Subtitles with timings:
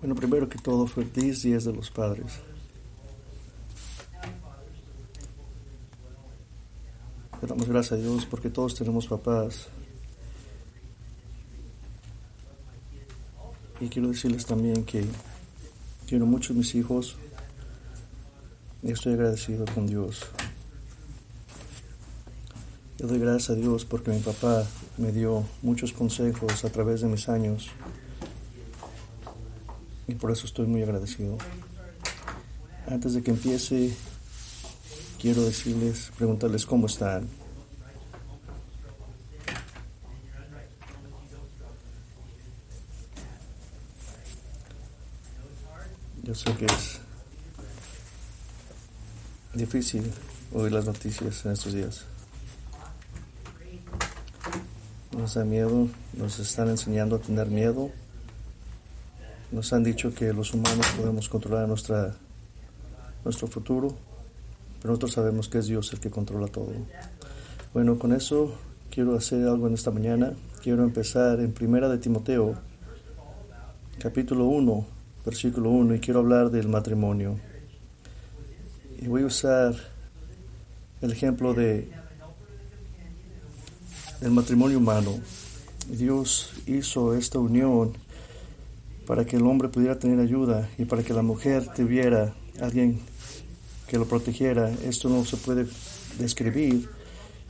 [0.00, 2.40] Bueno, primero que todo, feliz días de los padres.
[7.42, 9.68] Le damos gracias a Dios porque todos tenemos papás.
[13.78, 15.04] Y quiero decirles también que
[16.08, 17.16] quiero mucho a mis hijos
[18.82, 20.26] y estoy agradecido con Dios.
[22.98, 27.08] Yo doy gracias a Dios porque mi papá me dio muchos consejos a través de
[27.08, 27.68] mis años
[30.10, 31.38] y por eso estoy muy agradecido.
[32.86, 33.94] Antes de que empiece,
[35.20, 37.28] quiero decirles, preguntarles cómo están.
[46.22, 47.00] Yo sé que es
[49.54, 50.12] difícil
[50.52, 52.04] oír las noticias en estos días.
[55.16, 57.90] Nos da miedo, nos están enseñando a tener miedo.
[59.52, 62.14] Nos han dicho que los humanos podemos controlar nuestra,
[63.24, 63.96] nuestro futuro,
[64.80, 66.72] pero nosotros sabemos que es Dios el que controla todo.
[67.74, 68.54] Bueno, con eso
[68.90, 70.34] quiero hacer algo en esta mañana.
[70.62, 72.54] Quiero empezar en Primera de Timoteo,
[73.98, 74.86] capítulo 1,
[75.24, 77.36] versículo 1, y quiero hablar del matrimonio.
[79.00, 79.74] Y voy a usar
[81.00, 81.90] el ejemplo de
[84.20, 85.18] el matrimonio humano.
[85.88, 87.94] Dios hizo esta unión
[89.06, 93.00] para que el hombre pudiera tener ayuda y para que la mujer tuviera alguien
[93.86, 94.70] que lo protegiera.
[94.84, 95.66] Esto no se puede
[96.18, 96.88] describir.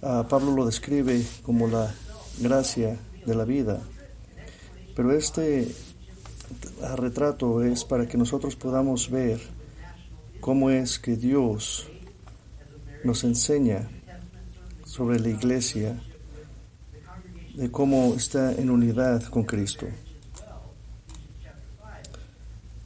[0.02, 1.94] Uh, Pablo lo describe como la
[2.40, 3.80] gracia de la vida.
[4.96, 5.68] Pero este
[6.96, 9.40] retrato es para que nosotros podamos ver
[10.40, 11.86] cómo es que Dios
[13.04, 13.88] nos enseña
[14.84, 16.02] sobre la iglesia
[17.54, 19.86] de cómo está en unidad con Cristo.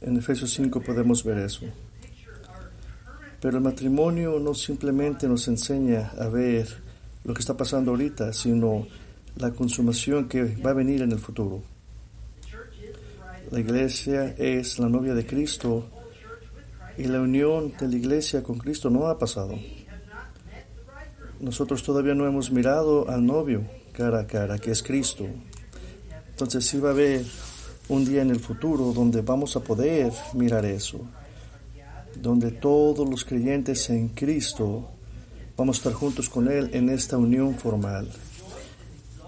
[0.01, 1.65] En Efesios 5 podemos ver eso.
[3.41, 6.67] Pero el matrimonio no simplemente nos enseña a ver
[7.23, 8.87] lo que está pasando ahorita, sino
[9.37, 11.61] la consumación que va a venir en el futuro.
[13.51, 15.87] La iglesia es la novia de Cristo
[16.97, 19.59] y la unión de la iglesia con Cristo no ha pasado.
[21.39, 23.63] Nosotros todavía no hemos mirado al novio,
[23.93, 25.27] cara a cara, que es Cristo.
[26.29, 27.25] Entonces sí va a haber
[27.89, 30.99] un día en el futuro donde vamos a poder mirar eso,
[32.15, 34.89] donde todos los creyentes en Cristo
[35.55, 38.09] vamos a estar juntos con Él en esta unión formal.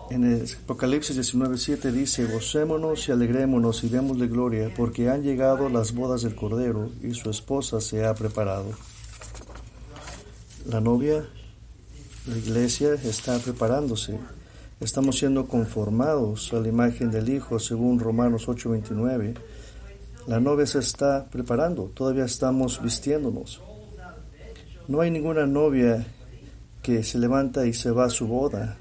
[0.10, 5.94] En el Apocalipsis 19:7 dice, gocémonos y alegrémonos y démosle gloria, porque han llegado las
[5.94, 8.72] bodas del Cordero y su esposa se ha preparado.
[10.66, 11.28] La novia,
[12.26, 14.18] la iglesia está preparándose
[14.80, 19.34] Estamos siendo conformados a la imagen del Hijo según Romanos 8:29.
[20.28, 23.60] La novia se está preparando, todavía estamos vistiéndonos.
[24.88, 26.06] No hay ninguna novia
[26.84, 28.78] que se levanta y se va a su boda,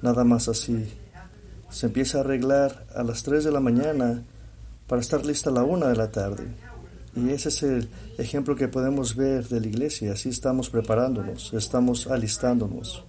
[0.00, 0.88] nada más así.
[1.68, 4.22] Se empieza a arreglar a las 3 de la mañana
[4.86, 6.46] para estar lista a la 1 de la tarde.
[7.14, 10.12] Y ese es el ejemplo que podemos ver de la iglesia.
[10.12, 13.04] Así estamos preparándonos, estamos alistándonos.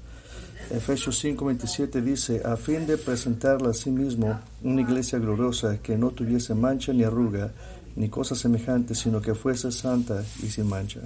[0.72, 6.12] Efesios 5:27 dice, a fin de presentarla a sí mismo una iglesia gloriosa que no
[6.12, 7.52] tuviese mancha ni arruga,
[7.96, 11.02] ni cosa semejante, sino que fuese santa y sin mancha.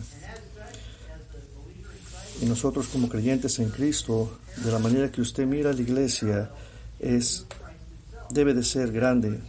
[2.41, 6.49] Y nosotros como creyentes en Cristo, de la manera que usted mira la iglesia,
[6.99, 7.45] es,
[8.31, 9.39] debe de ser grande.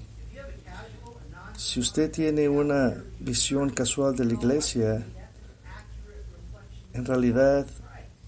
[1.57, 5.05] Si usted tiene una visión casual de la iglesia,
[6.93, 7.67] en realidad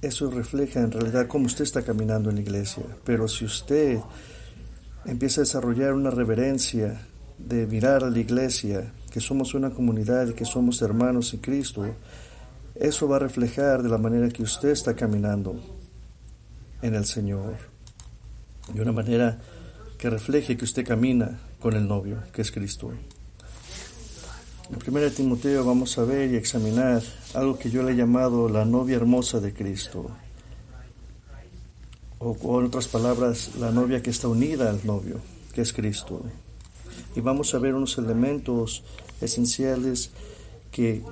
[0.06, 2.84] eso refleja en realidad cómo usted está caminando en la iglesia.
[3.04, 3.98] Pero si usted
[5.04, 7.00] empieza a desarrollar una reverencia
[7.38, 11.86] de mirar a la iglesia, que somos una comunidad y que somos hermanos en Cristo,
[12.74, 15.60] eso va a reflejar de la manera que usted está caminando
[16.82, 17.56] en el Señor.
[18.72, 19.38] De una manera
[19.98, 22.92] que refleje que usted camina con el novio, que es Cristo.
[24.68, 27.00] En 1 Timoteo vamos a ver y examinar
[27.34, 30.10] algo que yo le he llamado la novia hermosa de Cristo.
[32.18, 35.20] O, en otras palabras, la novia que está unida al novio,
[35.54, 36.24] que es Cristo.
[37.14, 38.82] Y vamos a ver unos elementos
[39.20, 40.10] esenciales
[40.72, 41.04] que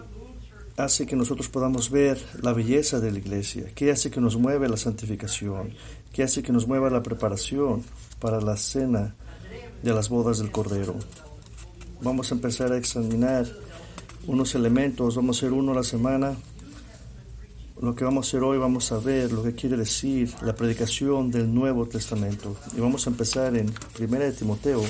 [0.76, 4.68] hace que nosotros podamos ver la belleza de la iglesia, que hace que nos mueve
[4.68, 5.74] la santificación,
[6.12, 7.84] que hace que nos mueva la preparación
[8.18, 9.14] para la cena
[9.84, 10.96] de las bodas del Cordero
[12.00, 13.46] vamos a empezar a examinar
[14.26, 16.36] unos elementos, vamos a hacer uno a la semana.
[17.80, 21.30] Lo que vamos a hacer hoy, vamos a ver lo que quiere decir la predicación
[21.30, 22.56] del Nuevo Testamento.
[22.76, 24.82] Y vamos a empezar en Primera de Timoteo.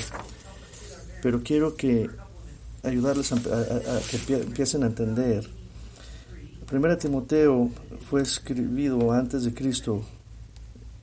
[1.22, 2.08] Pero quiero que
[2.82, 3.40] ayudarles a,
[4.26, 5.48] que empiecen a entender.
[6.66, 7.70] Primera Timoteo
[8.08, 10.02] fue escribido antes de Cristo,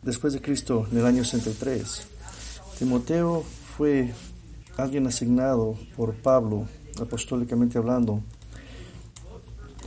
[0.02, 2.08] después de Cristo, en el año 63.
[2.80, 3.44] Timoteo
[3.78, 4.14] fue
[4.82, 6.68] alguien asignado por Pablo,
[7.00, 8.22] apostólicamente hablando,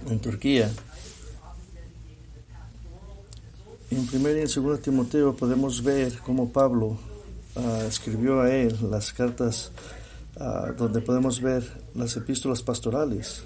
[0.08, 0.70] en Turquía.
[3.91, 6.96] En 1 y en 2 Timoteo podemos ver cómo Pablo
[7.55, 9.70] uh, escribió a él las cartas
[10.37, 11.62] uh, donde podemos ver
[11.94, 13.44] las epístolas pastorales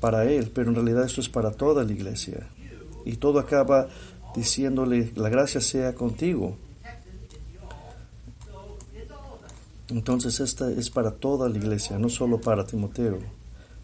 [0.00, 2.48] para él, pero en realidad esto es para toda la iglesia.
[3.04, 3.88] Y todo acaba
[4.34, 6.56] diciéndole, la gracia sea contigo.
[9.88, 13.18] Entonces esta es para toda la iglesia, no solo para Timoteo.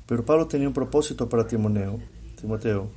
[0.06, 2.00] Pero Pablo tenía un propósito para Timoteo.
[2.40, 2.88] Timoteo.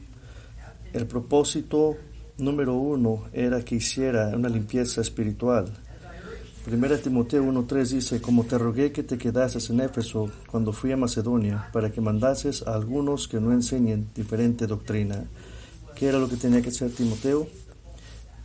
[0.92, 1.96] El propósito
[2.38, 5.72] número uno era que hiciera una limpieza espiritual.
[6.66, 10.98] Primera Timoteo 1.3 dice, como te rogué que te quedases en Éfeso cuando fui a
[10.98, 15.25] Macedonia, para que mandases a algunos que no enseñen diferente doctrina.
[15.96, 17.48] ¿Qué era lo que tenía que hacer Timoteo?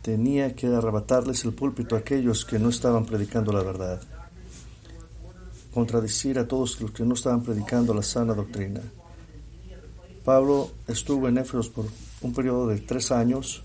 [0.03, 3.99] Tenía que arrebatarles el púlpito a aquellos que no estaban predicando la verdad.
[5.73, 8.81] Contradecir a todos los que no estaban predicando la sana doctrina.
[10.23, 11.85] Pablo estuvo en Éfeso por
[12.21, 13.63] un periodo de tres años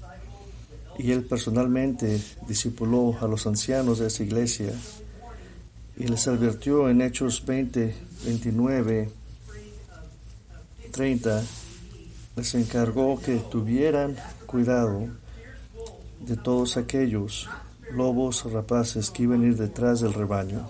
[0.99, 4.73] y él personalmente discipuló a los ancianos de esa iglesia
[5.97, 7.95] y les advirtió en Hechos 20,
[8.25, 9.11] 29,
[10.91, 11.43] 30,
[12.37, 14.17] les encargó que tuvieran
[14.47, 15.09] cuidado
[16.21, 17.49] de todos aquellos
[17.93, 20.69] lobos rapaces que iban a ir detrás del rebaño.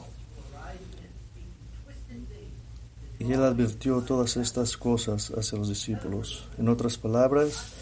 [3.19, 6.49] Y él advirtió todas estas cosas hacia los discípulos.
[6.59, 7.73] En otras palabras,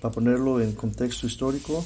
[0.00, 1.84] para ponerlo en contexto histórico,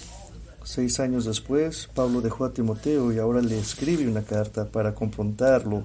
[0.64, 5.84] seis años después, Pablo dejó a Timoteo y ahora le escribe una carta para confrontarlo,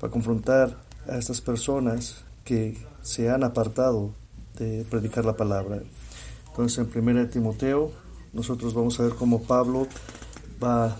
[0.00, 0.76] para confrontar
[1.08, 4.12] a estas personas que se han apartado
[4.58, 5.80] de predicar la palabra.
[6.48, 7.92] Entonces, en 1 Timoteo,
[8.32, 9.86] nosotros vamos a ver cómo Pablo
[10.62, 10.96] va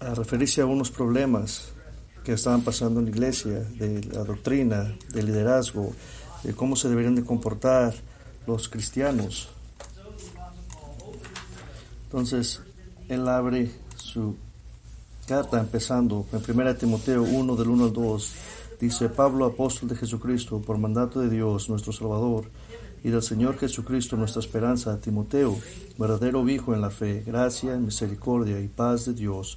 [0.00, 1.72] a referirse a unos problemas
[2.24, 5.92] que estaban pasando en la iglesia, de la doctrina, del liderazgo,
[6.42, 7.94] de cómo se deberían de comportar
[8.46, 9.48] los cristianos
[12.12, 12.60] entonces,
[13.08, 14.36] él abre su
[15.26, 18.34] carta empezando en 1 Timoteo 1 del 1 al 2.
[18.78, 22.50] Dice, Pablo, apóstol de Jesucristo, por mandato de Dios, nuestro Salvador,
[23.02, 25.58] y del Señor Jesucristo, nuestra esperanza, Timoteo,
[25.96, 29.56] verdadero hijo en la fe, gracia, misericordia y paz de Dios,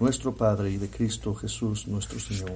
[0.00, 2.50] nuestro Padre, y de Cristo Jesús, nuestro Señor.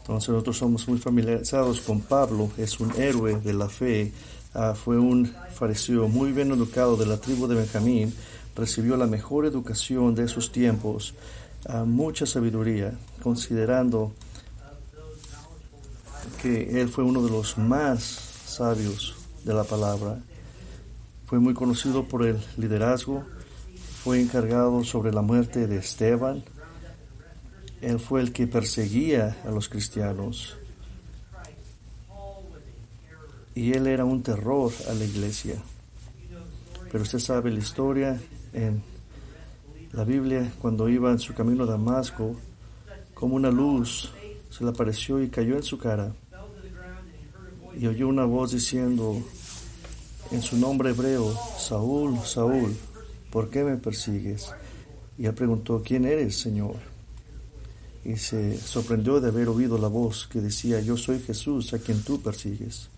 [0.00, 4.12] Entonces nosotros somos muy familiarizados con Pablo, es un héroe de la fe,
[4.58, 8.14] Ah, fue un fariseo muy bien educado de la tribu de Benjamín,
[8.56, 11.12] recibió la mejor educación de esos tiempos,
[11.68, 14.12] ah, mucha sabiduría, considerando
[16.40, 18.00] que él fue uno de los más
[18.46, 19.14] sabios
[19.44, 20.20] de la palabra.
[21.26, 23.24] Fue muy conocido por el liderazgo,
[24.06, 26.44] fue encargado sobre la muerte de Esteban,
[27.80, 30.56] él fue el que perseguía a los cristianos
[33.52, 35.56] y él era un terror a la iglesia.
[36.92, 38.20] Pero usted sabe la historia
[38.52, 38.80] en
[39.90, 42.36] la Biblia, cuando iba en su camino a Damasco,
[43.12, 44.12] como una luz
[44.50, 46.12] se le apareció y cayó en su cara.
[47.76, 49.20] Y oyó una voz diciendo
[50.30, 52.72] en su nombre hebreo, Saúl, Saúl,
[53.36, 54.50] ¿por qué me persigues?
[55.18, 56.76] Y él preguntó, ¿quién eres, Señor?
[58.02, 62.02] Y se sorprendió de haber oído la voz que decía, yo soy Jesús a quien
[62.02, 62.88] tú persigues.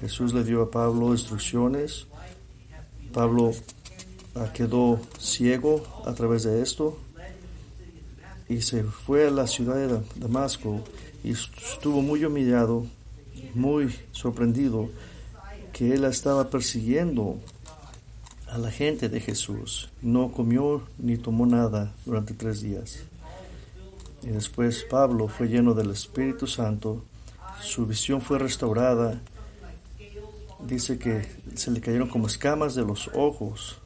[0.00, 2.06] Jesús le dio a Pablo instrucciones.
[3.12, 3.50] Pablo
[4.36, 6.96] ah, quedó ciego a través de esto
[8.48, 10.84] y se fue a la ciudad de Damasco
[11.24, 12.86] y estuvo muy humillado,
[13.54, 14.88] muy sorprendido
[15.72, 17.40] que él estaba persiguiendo
[18.50, 19.90] a la gente de Jesús.
[20.02, 23.00] No comió ni tomó nada durante tres días.
[24.22, 27.04] Y después Pablo fue lleno del Espíritu Santo,
[27.60, 29.20] su visión fue restaurada
[30.66, 33.78] dice que se le cayeron como escamas de los ojos.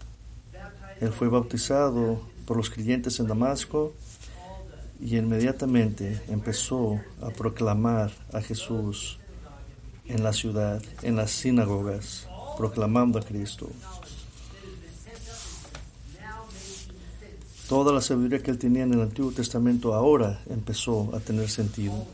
[1.00, 3.92] Él fue bautizado por los creyentes en Damasco
[5.00, 9.18] y inmediatamente empezó a proclamar a Jesús
[10.06, 13.68] en la ciudad, en las sinagogas, proclamando a Cristo.
[17.68, 22.06] Toda la sabiduría que él tenía en el Antiguo Testamento ahora empezó a tener sentido.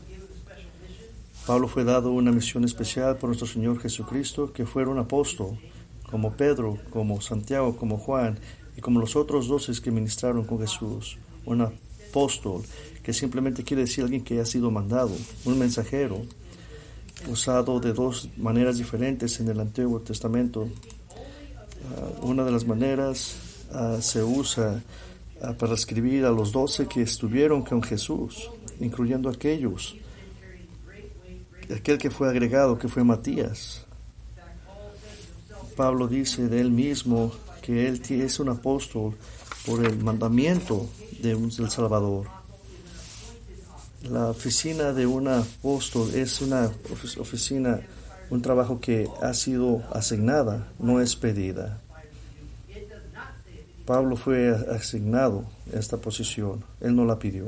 [1.45, 5.59] Pablo fue dado una misión especial por nuestro Señor Jesucristo, que fuera un apóstol,
[6.09, 8.39] como Pedro, como Santiago, como Juan
[8.77, 11.17] y como los otros doce que ministraron con Jesús.
[11.45, 12.63] Un apóstol
[13.03, 15.11] que simplemente quiere decir alguien que ha sido mandado,
[15.45, 16.21] un mensajero,
[17.29, 20.61] usado de dos maneras diferentes en el Antiguo Testamento.
[20.61, 23.35] Uh, una de las maneras
[23.73, 24.81] uh, se usa
[25.57, 29.95] para escribir a los doce que estuvieron con Jesús, incluyendo aquellos,
[31.75, 33.85] aquel que fue agregado, que fue Matías.
[35.75, 37.31] Pablo dice de él mismo
[37.61, 39.15] que él es un apóstol
[39.65, 40.87] por el mandamiento
[41.21, 42.27] de del Salvador.
[44.09, 46.71] La oficina de un apóstol es una
[47.19, 47.81] oficina,
[48.29, 51.79] un trabajo que ha sido asignada, no es pedida.
[53.91, 55.43] Pablo fue asignado
[55.75, 57.47] a esta posición, él no la pidió.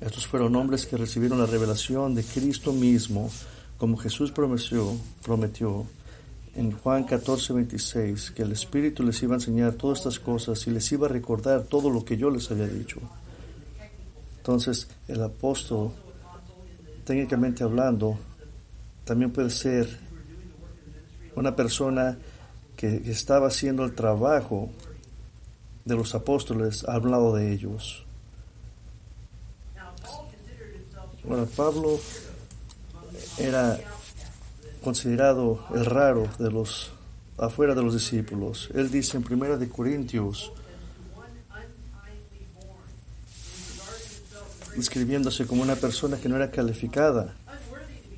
[0.00, 3.28] Estos fueron hombres que recibieron la revelación de Cristo mismo,
[3.76, 4.92] como Jesús prometió,
[5.24, 5.84] prometió
[6.54, 10.70] en Juan 14, 26, que el Espíritu les iba a enseñar todas estas cosas y
[10.70, 13.00] les iba a recordar todo lo que yo les había dicho.
[14.36, 15.90] Entonces, el apóstol,
[17.04, 18.16] técnicamente hablando,
[19.02, 19.88] también puede ser
[21.34, 22.16] una persona
[22.78, 24.70] que, estaba haciendo el trabajo
[25.84, 28.04] de los apóstoles al lado de ellos.
[31.24, 31.98] Bueno, Pablo
[33.36, 33.78] era
[34.82, 36.92] considerado el raro de los
[37.36, 38.70] afuera de los discípulos.
[38.72, 40.52] Él dice en Primera de Corintios,
[44.76, 47.34] describiéndose como una persona que no era calificada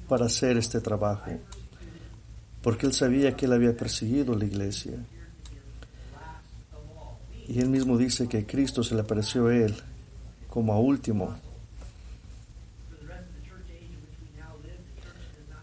[0.07, 1.31] para hacer este trabajo,
[2.63, 4.93] porque él sabía que él había perseguido la iglesia.
[7.49, 9.75] Y él mismo dice que Cristo se le apareció a él
[10.49, 11.37] como a último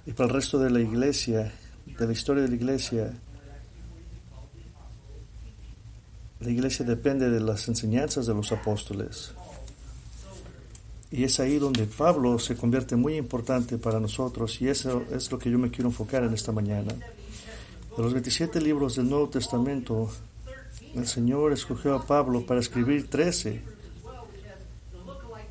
[0.08, 1.51] Y para el resto de la iglesia,
[1.86, 3.13] de la historia de la iglesia,
[6.39, 9.34] la iglesia depende de las enseñanzas de los apóstoles.
[11.09, 15.39] Y es ahí donde Pablo se convierte muy importante para nosotros y eso es lo
[15.39, 16.93] que yo me quiero enfocar en esta mañana.
[16.93, 20.09] De los 27 libros del Nuevo Testamento,
[20.93, 23.61] el Señor escogió a Pablo para escribir 13.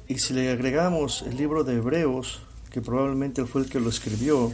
[0.09, 4.53] Y si le agregamos el libro de Hebreos, que probablemente fue el que lo escribió,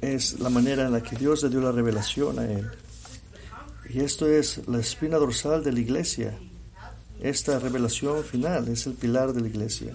[0.00, 2.68] es la manera en la que Dios le dio la revelación a él.
[3.88, 6.38] Y esto es la espina dorsal de la iglesia.
[7.20, 9.92] Esta revelación final es el pilar de la iglesia.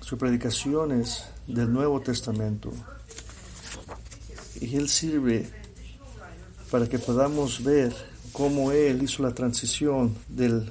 [0.00, 2.72] Su predicación es del Nuevo Testamento.
[4.60, 5.48] Y Él sirve
[6.70, 7.92] para que podamos ver
[8.32, 10.70] cómo Él hizo la transición del,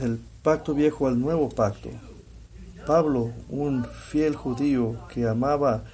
[0.00, 1.90] del pacto viejo al nuevo pacto.
[2.86, 5.84] Pablo, un fiel judío que amaba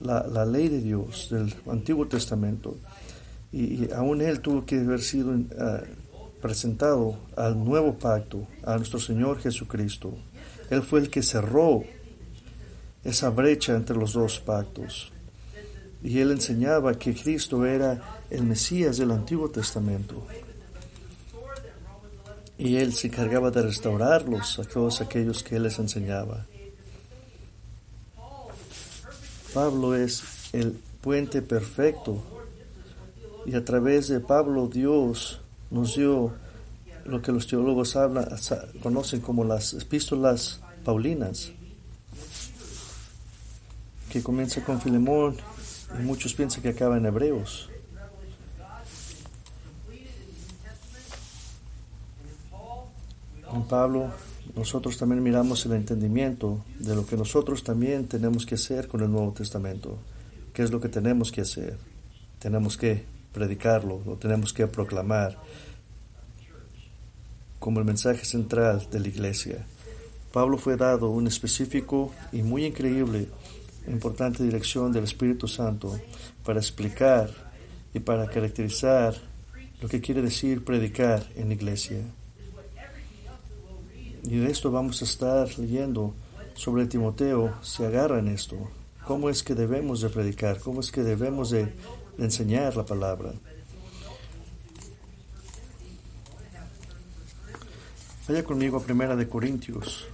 [0.00, 2.76] la, ley de Dios del Antiguo Testamento,
[3.52, 5.80] y, aún él tuvo que haber sido ah,
[6.40, 10.14] presentado al nuevo pacto, a nuestro Señor Jesucristo.
[10.70, 11.84] Él fue el que cerró
[13.04, 15.12] esa brecha entre los dos pactos.
[16.02, 20.26] Y él enseñaba que Cristo era el Mesías del Antiguo Testamento
[22.58, 26.46] y él se encargaba de restaurarlos a todos aquellos que él les enseñaba.
[29.52, 32.22] Pablo es el puente perfecto
[33.44, 35.40] y a través de Pablo Dios
[35.76, 36.32] nos dio
[37.04, 38.26] lo que los teólogos hablan,
[38.82, 41.52] conocen como las epístolas paulinas,
[44.10, 45.36] que comienza con Filemón
[45.98, 47.68] y muchos piensan que acaba en Hebreos.
[53.52, 54.10] En Pablo,
[54.56, 59.10] nosotros también miramos el entendimiento de lo que nosotros también tenemos que hacer con el
[59.10, 59.98] Nuevo Testamento.
[60.52, 61.76] ¿Qué es lo que tenemos que hacer?
[62.38, 65.36] Tenemos que predicarlo, lo tenemos que proclamar
[67.58, 69.66] como el mensaje central de la iglesia.
[70.32, 73.28] Pablo fue dado un específico y muy increíble,
[73.88, 76.00] importante dirección del Espíritu Santo
[76.46, 77.28] para explicar
[77.92, 79.14] y para caracterizar
[79.82, 82.00] lo que quiere decir predicar en la iglesia.
[84.22, 86.14] Y de esto vamos a estar leyendo
[86.54, 88.56] sobre Timoteo, se agarra en esto.
[89.06, 90.58] ¿Cómo es que debemos de predicar?
[90.58, 91.68] ¿Cómo es que debemos de,
[92.18, 93.32] enseñar la palabra?
[98.28, 100.08] Vaya conmigo a Primera de Corintios,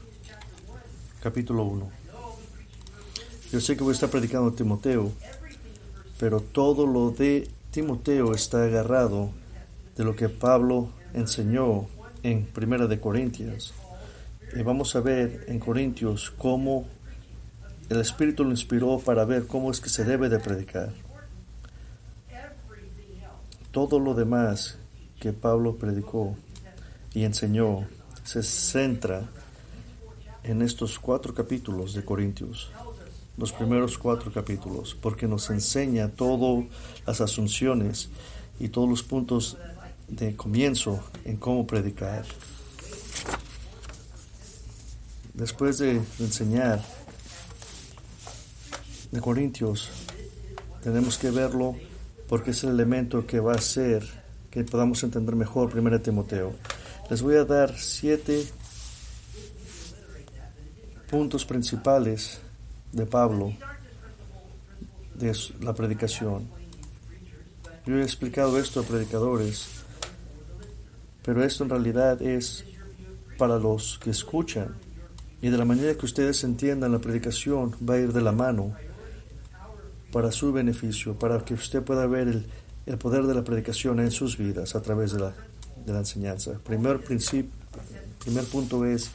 [1.22, 1.90] capítulo 1.
[3.50, 5.12] Yo sé que voy a estar predicando Timoteo,
[6.18, 9.30] pero todo lo de Timoteo está agarrado
[9.96, 11.86] de lo que Pablo enseñó
[12.22, 13.72] en Primera de Corintios.
[14.54, 16.86] Y vamos a ver en Corintios cómo
[17.88, 20.92] el Espíritu lo inspiró para ver cómo es que se debe de predicar.
[23.72, 24.76] Todo lo demás
[25.18, 26.36] que Pablo predicó
[27.14, 27.88] y enseñó
[28.22, 29.30] se centra
[30.44, 32.70] en estos cuatro capítulos de Corintios,
[33.38, 36.66] los primeros cuatro capítulos, porque nos enseña todas
[37.06, 38.10] las asunciones
[38.60, 39.56] y todos los puntos
[40.06, 42.26] de comienzo en cómo predicar.
[45.32, 46.84] Después de enseñar
[49.10, 49.88] de Corintios,
[50.82, 51.74] tenemos que verlo
[52.32, 54.02] porque es el elemento que va a hacer
[54.50, 56.54] que podamos entender mejor 1 Timoteo.
[57.10, 58.46] Les voy a dar siete
[61.10, 62.40] puntos principales
[62.90, 63.52] de Pablo
[65.14, 66.48] de la predicación.
[67.84, 69.68] Yo he explicado esto a predicadores,
[71.22, 72.64] pero esto en realidad es
[73.36, 74.74] para los que escuchan.
[75.42, 78.74] Y de la manera que ustedes entiendan la predicación va a ir de la mano
[80.12, 82.46] para su beneficio, para que usted pueda ver el,
[82.86, 85.32] el poder de la predicación en sus vidas a través de la,
[85.84, 86.52] de la enseñanza.
[86.64, 87.50] Primer principio,
[88.22, 89.10] primer punto es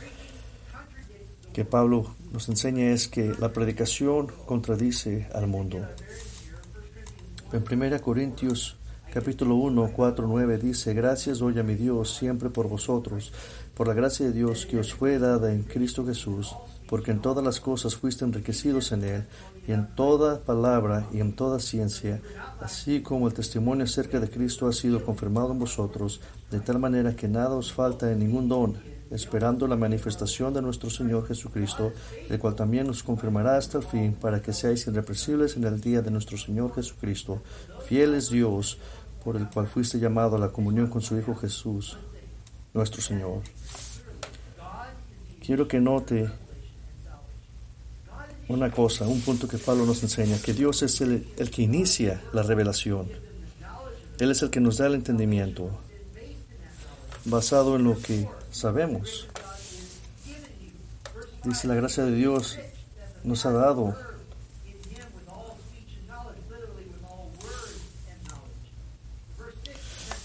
[1.54, 5.80] que Pablo nos enseña es que la predicación contradice al mundo.
[7.52, 8.76] En 1 Corintios
[9.14, 13.32] capítulo 1, 4, 9 dice, Gracias doy a mi Dios siempre por vosotros,
[13.74, 16.56] por la gracia de Dios que os fue dada en Cristo Jesús,
[16.88, 19.24] porque en todas las cosas fuiste enriquecidos en Él,
[19.68, 22.22] y en toda palabra y en toda ciencia,
[22.62, 27.16] así como el testimonio acerca de Cristo ha sido confirmado en vosotros, de tal manera
[27.16, 28.78] que nada os falta en ningún don,
[29.12, 31.92] esperando la manifestación de nuestro Señor Jesucristo,
[32.30, 36.02] el cual también nos confirmará hasta el fin, para que seáis irrepresibles en el día
[36.02, 37.42] de nuestro Señor Jesucristo.
[37.88, 38.78] Fiel es Dios,
[39.24, 41.98] por el cual fuiste llamado a la comunión con su Hijo Jesús,
[42.74, 43.42] nuestro Señor.
[45.46, 46.30] Quiero que note
[48.48, 52.22] una cosa, un punto que Pablo nos enseña, que Dios es el, el, que inicia
[52.34, 53.08] la revelación.
[54.20, 55.70] Él es el que nos da el entendimiento,
[57.26, 59.28] basado en lo que sabemos.
[61.44, 62.58] Dice la gracia de Dios
[63.24, 63.96] nos ha dado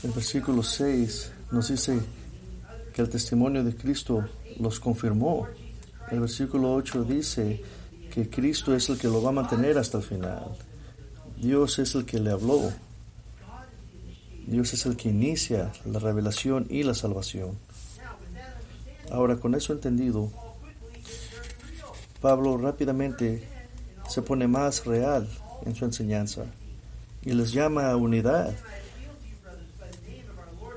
[0.03, 2.01] el versículo 6 nos dice
[2.93, 4.27] que el testimonio de Cristo
[4.59, 5.47] los confirmó.
[6.11, 7.63] El versículo 8 dice
[8.13, 10.45] que Cristo es el que lo va a mantener hasta el final.
[11.39, 12.71] Dios es el que le habló.
[14.47, 17.57] Dios es el que inicia la revelación y la salvación.
[19.11, 20.31] Ahora, con eso entendido,
[22.21, 23.49] Pablo rápidamente
[24.11, 25.27] se pone más real
[25.65, 26.45] en su enseñanza
[27.23, 28.55] y les llama a unidad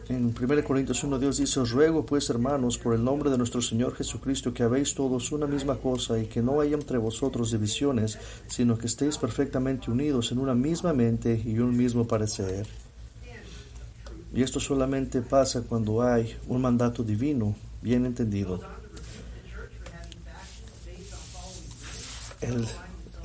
[0.09, 3.61] en 1 Corintios 1 Dios dice, os ruego pues hermanos por el nombre de nuestro
[3.61, 8.19] Señor Jesucristo que habéis todos una misma cosa y que no haya entre vosotros divisiones,
[8.47, 12.67] sino que estéis perfectamente unidos en una misma mente y un mismo parecer.
[14.33, 18.59] Y esto solamente pasa cuando hay un mandato divino bien entendido.
[22.41, 22.67] El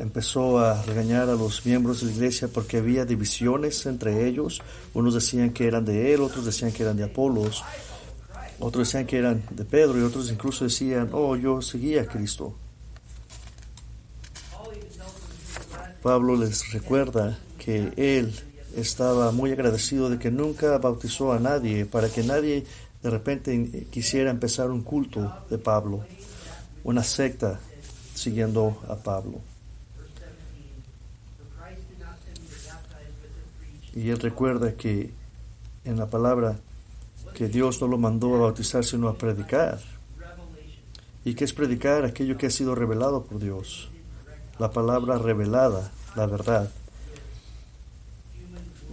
[0.01, 4.63] empezó a regañar a los miembros de la iglesia porque había divisiones entre ellos.
[4.95, 7.63] Unos decían que eran de él, otros decían que eran de Apolos,
[8.59, 12.55] otros decían que eran de Pedro y otros incluso decían, oh, yo seguía a Cristo.
[16.03, 18.35] Pablo les recuerda que él
[18.75, 22.65] estaba muy agradecido de que nunca bautizó a nadie para que nadie
[23.03, 26.05] de repente quisiera empezar un culto de Pablo,
[26.85, 27.61] una secta
[28.15, 29.50] siguiendo a Pablo.
[33.95, 35.13] Y él recuerda que
[35.85, 36.59] en la palabra
[37.35, 39.81] que Dios no lo mandó a bautizar, sino a predicar.
[41.25, 42.05] ¿Y qué es predicar?
[42.05, 43.91] Aquello que ha sido revelado por Dios.
[44.59, 46.71] La palabra revelada, la verdad.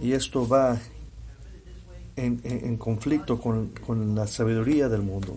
[0.00, 0.78] Y esto va
[2.16, 5.36] en, en, conflicto con, con la sabiduría del mundo.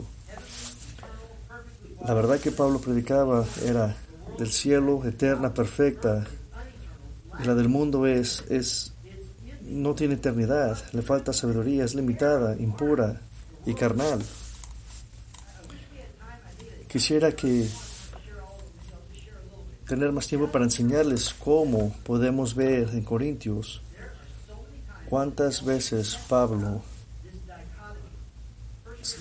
[2.06, 3.96] La verdad que Pablo predicaba era
[4.38, 6.26] del cielo, eterna, perfecta.
[7.42, 8.94] Y la del mundo es, es
[9.72, 13.22] no tiene eternidad, le falta sabiduría, es limitada, impura
[13.66, 14.22] y carnal.
[16.88, 17.68] Quisiera que
[19.88, 23.82] tener más tiempo para enseñarles cómo podemos ver en Corintios
[25.10, 26.82] cuántas veces Pablo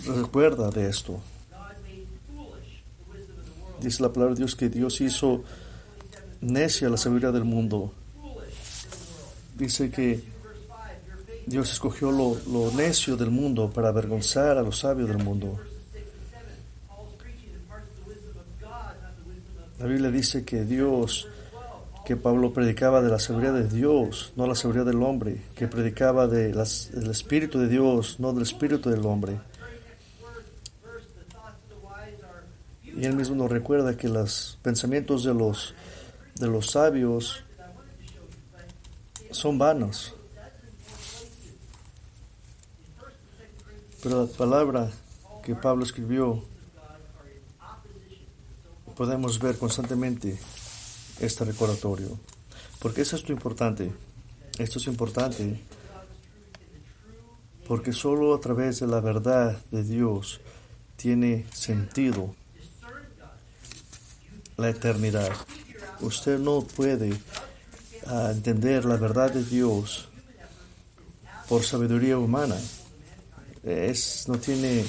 [0.06, 1.20] recuerda de esto.
[3.80, 5.42] Dice la palabra de Dios que Dios hizo
[6.40, 7.92] necia la sabiduría del mundo.
[9.56, 10.22] Dice que
[11.46, 15.58] Dios escogió lo, lo, necio del mundo para avergonzar a los sabios del mundo.
[19.78, 21.26] La Biblia dice que Dios
[22.10, 26.26] que Pablo predicaba de la seguridad de Dios, no la seguridad del hombre, que predicaba
[26.26, 29.38] del Espíritu de Dios, no del Espíritu del hombre.
[32.82, 35.72] Y él mismo nos recuerda que los pensamientos de los,
[36.34, 37.44] de los sabios
[39.30, 40.12] son vanos.
[44.02, 44.90] Pero la palabra
[45.42, 46.42] que Pablo escribió,
[48.96, 50.38] podemos ver constantemente
[51.20, 52.18] este recordatorio.
[52.78, 53.92] Porque eso es lo importante.
[54.58, 55.60] Esto es importante
[57.70, 60.40] porque solo a través de la verdad de Dios
[60.96, 62.34] tiene sentido
[64.56, 65.30] la eternidad.
[66.00, 67.12] Usted no puede
[68.08, 70.08] ah, entender la verdad de Dios
[71.48, 72.56] por sabiduría humana.
[73.62, 74.84] Es, no tiene,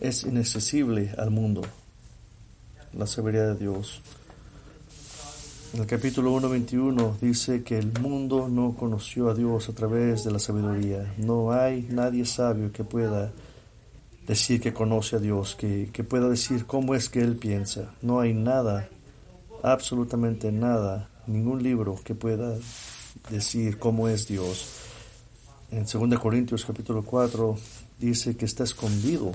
[0.00, 1.62] es inaccesible al mundo
[2.92, 4.00] la sabiduría de Dios.
[5.74, 10.30] En el capítulo 1.21 dice que el mundo no conoció a Dios a través de
[10.30, 11.14] la sabiduría.
[11.18, 13.32] No hay nadie sabio que pueda
[14.26, 17.92] decir que conoce a Dios, que, que pueda decir cómo es que Él piensa.
[18.00, 18.88] No hay nada,
[19.62, 22.56] absolutamente nada, ningún libro que pueda
[23.28, 24.70] decir cómo es Dios.
[25.70, 27.58] En 2 Corintios capítulo 4
[27.98, 29.32] dice que está escondido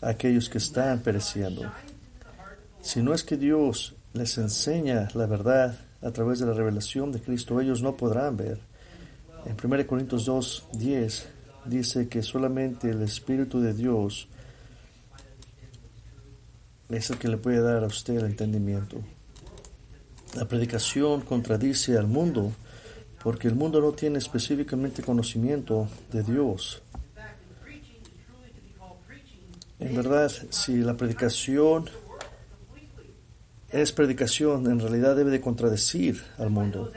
[0.00, 1.70] a aquellos que están pereciendo.
[2.82, 7.20] Si no es que Dios les enseña la verdad a través de la revelación de
[7.20, 8.58] Cristo, ellos no podrán ver.
[9.44, 11.26] En 1 Corintios 2, 10
[11.66, 14.28] dice que solamente el Espíritu de Dios
[16.88, 18.96] es el que le puede dar a usted el entendimiento.
[20.34, 22.52] La predicación contradice al mundo
[23.22, 26.82] porque el mundo no tiene específicamente conocimiento de Dios.
[29.80, 31.88] En verdad, si la predicación
[33.70, 36.92] es predicación, en realidad debe de contradecir al mundo.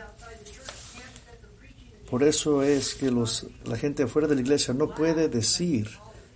[2.10, 5.90] Por eso es que los, la gente afuera de la iglesia no puede decir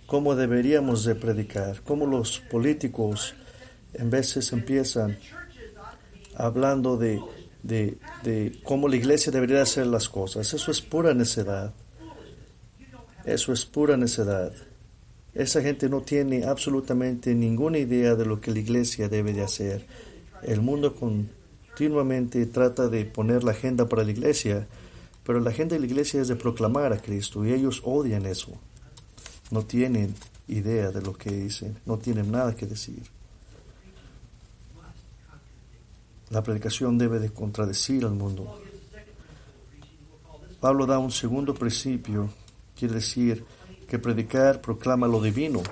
[0.06, 3.34] cómo deberíamos de predicar, cómo los políticos
[3.92, 5.18] en veces empiezan
[6.34, 7.20] hablando de,
[7.62, 10.52] de, de cómo la iglesia debería hacer las cosas.
[10.54, 11.74] Eso es pura necedad.
[13.24, 14.52] Eso es pura necedad.
[15.34, 19.86] Esa gente no tiene absolutamente ninguna idea de lo que la iglesia debe de hacer.
[20.42, 24.66] El mundo continuamente trata de poner la agenda para la iglesia,
[25.24, 28.52] pero la agenda de la iglesia es de proclamar a Cristo y ellos odian eso.
[29.50, 30.14] No tienen
[30.48, 33.02] idea de lo que dicen, no tienen nada que decir.
[36.30, 38.60] La predicación debe de contradecir al mundo.
[40.60, 42.28] Pablo da un segundo principio,
[42.76, 43.44] quiere decir
[43.88, 45.62] que predicar proclama lo divino,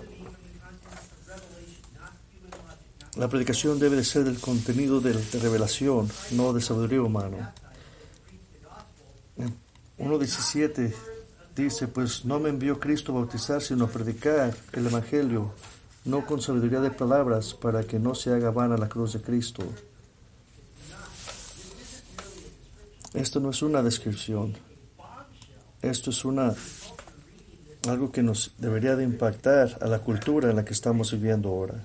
[3.16, 7.54] La predicación debe de ser del contenido de, revelación, no de sabiduría humana.
[9.98, 10.94] 1.17
[11.54, 15.52] dice, pues no me envió Cristo a bautizar, sino a predicar el Evangelio,
[16.04, 19.64] no con sabiduría de palabras, para que no se haga vana la cruz de Cristo.
[23.14, 24.54] Esto no es una descripción.
[25.80, 26.54] Esto es una
[27.88, 31.84] algo que nos debería de impactar a la cultura en la que estamos viviendo ahora.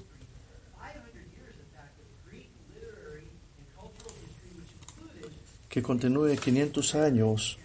[5.72, 7.58] que continúe 500 años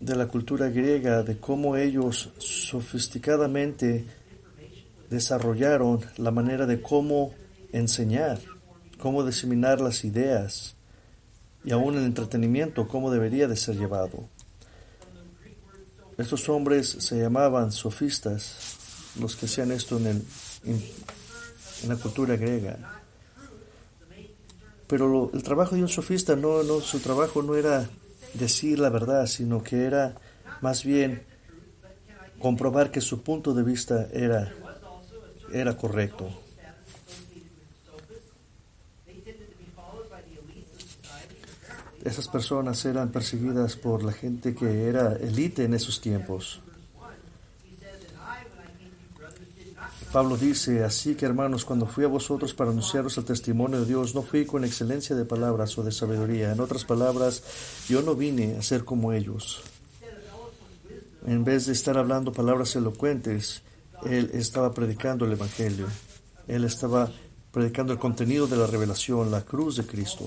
[0.00, 4.06] de la cultura griega, de cómo ellos sofisticadamente
[5.10, 7.34] desarrollaron la manera de cómo
[7.72, 8.40] enseñar,
[8.98, 10.74] cómo diseminar las ideas
[11.62, 14.30] y aún el entretenimiento, cómo debería de ser llevado.
[16.22, 18.76] Estos hombres se llamaban sofistas,
[19.20, 20.22] los que hacían esto en, el,
[20.64, 22.78] en la cultura griega.
[24.86, 27.88] Pero el trabajo de un sofista, no, su trabajo no era
[28.34, 30.14] decir la verdad, sino que era
[30.60, 31.22] más bien
[32.38, 36.41] comprobar que su punto de vista era correcto.
[42.04, 46.60] Esas personas eran perseguidas por la gente que era élite en esos tiempos.
[50.12, 54.14] Pablo dice, así que hermanos, cuando fui a vosotros para anunciaros el testimonio de Dios,
[54.14, 56.52] no fui con excelencia de palabras o de sabiduría.
[56.52, 57.42] En otras palabras,
[57.88, 59.62] yo no vine a ser como ellos.
[61.26, 63.62] En vez de estar hablando palabras elocuentes,
[64.04, 65.86] él estaba predicando el Evangelio.
[66.46, 67.10] Él estaba
[67.50, 70.26] predicando el contenido de la revelación, la cruz de Cristo.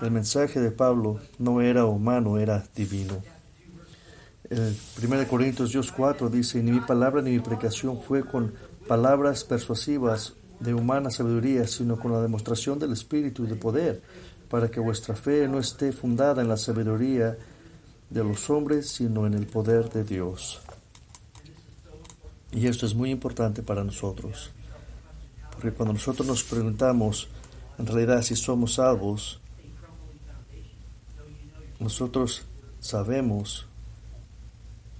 [0.00, 3.22] El mensaje de Pablo no era humano, era divino.
[4.48, 8.54] El 1 Corintios Dios 4 dice, ni mi palabra ni mi predicación fue con
[8.86, 14.00] palabras persuasivas de humana sabiduría, sino con la demostración del Espíritu y de poder,
[14.48, 17.36] para que vuestra fe no esté fundada en la sabiduría
[18.08, 20.60] de los hombres, sino en el poder de Dios.
[22.52, 24.50] Y esto es muy importante para nosotros,
[25.52, 27.28] porque cuando nosotros nos preguntamos
[27.78, 29.40] en realidad si somos salvos,
[31.80, 32.42] nosotros
[32.80, 33.66] sabemos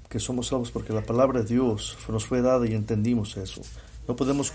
[0.09, 3.61] que somos salvos porque la palabra de Dios nos fue dada y entendimos eso.
[4.07, 4.51] No podemos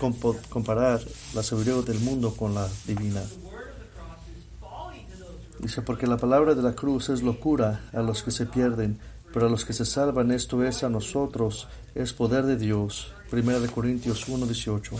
[0.48, 1.00] comparar
[1.32, 3.22] la sabiduría del mundo con la divina.
[5.60, 8.98] Dice, porque la palabra de la cruz es locura a los que se pierden,
[9.32, 13.12] pero a los que se salvan esto es a nosotros, es poder de Dios.
[13.30, 14.96] Primera de Corintios 1, 18.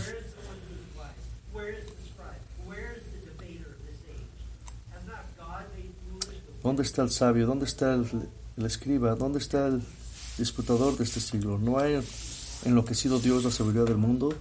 [6.65, 7.45] ¿Dónde está el sabio?
[7.45, 8.27] ¿Dónde está el,
[8.65, 9.13] escriba?
[9.13, 9.83] ¿Dónde está el
[10.39, 11.59] disputador de este siglo?
[11.59, 12.03] ¿No hay
[12.63, 14.33] enloquecido Dios la sabiduría del mundo?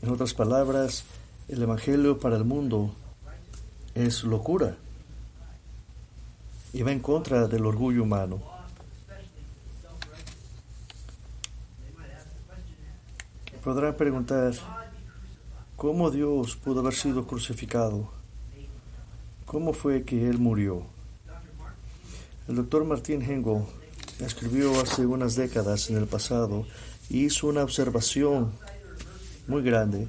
[0.00, 1.02] En otras palabras,
[1.48, 2.94] el Evangelio para el mundo
[3.96, 4.76] es locura
[6.72, 8.40] y va en contra del orgullo humano.
[13.64, 14.54] Podrán preguntar,
[15.74, 18.13] ¿cómo Dios pudo haber sido crucificado?
[19.54, 20.82] ¿Cómo fue que él murió?
[22.48, 23.62] El doctor Martín Hengel
[24.18, 26.66] escribió hace unas décadas en el pasado
[27.08, 28.50] y hizo una observación
[29.46, 30.08] muy grande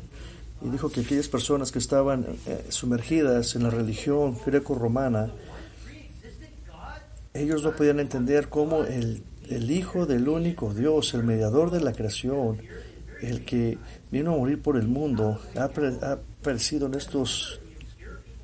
[0.63, 5.31] y dijo que aquellas personas que estaban eh, sumergidas en la religión greco-romana,
[7.35, 11.93] ellos no podían entender cómo el, el Hijo del único Dios, el mediador de la
[11.93, 12.57] creación,
[13.21, 13.77] el que
[14.11, 15.69] vino a morir por el mundo, ha,
[16.01, 17.59] ha aparecido en estos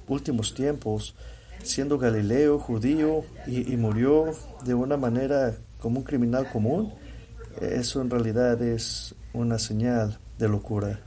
[0.07, 1.15] últimos tiempos,
[1.63, 4.33] siendo Galileo, judío, y, murió
[4.65, 6.93] de una manera como un criminal común,
[7.59, 10.99] eso en realidad es una señal de locura.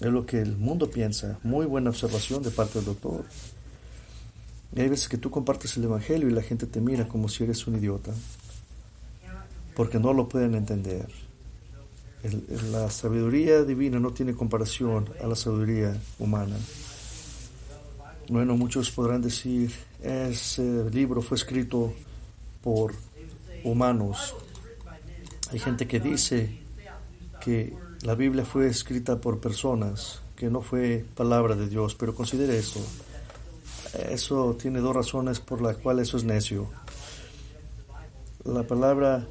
[0.00, 1.38] Es lo que el mundo piensa.
[1.42, 3.24] Muy buena observación de parte del doctor.
[4.74, 7.44] Y hay veces que tú compartes el Evangelio y la gente te mira como si
[7.44, 8.12] eres un idiota,
[9.74, 11.08] porque no lo pueden entender.
[12.72, 16.56] la sabiduría divina no tiene comparación a la sabiduría humana.
[18.28, 21.92] Bueno, muchos podrán decir, ese libro fue escrito
[22.60, 22.92] por
[23.62, 24.34] humanos.
[25.52, 26.58] Hay gente que dice
[27.40, 32.58] que la Biblia fue escrita por personas, que no fue palabra de Dios, pero considere
[32.58, 32.84] eso.
[34.10, 36.68] Eso tiene dos razones por las cuales eso es necio.
[38.44, 39.24] La palabra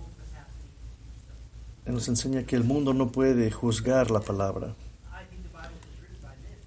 [1.86, 4.73] nos enseña que el mundo no puede juzgar la palabra.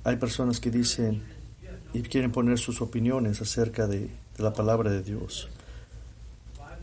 [0.05, 1.38] Hay personas que dicen,
[1.93, 5.49] y quieren poner sus opiniones acerca de, la palabra de Dios.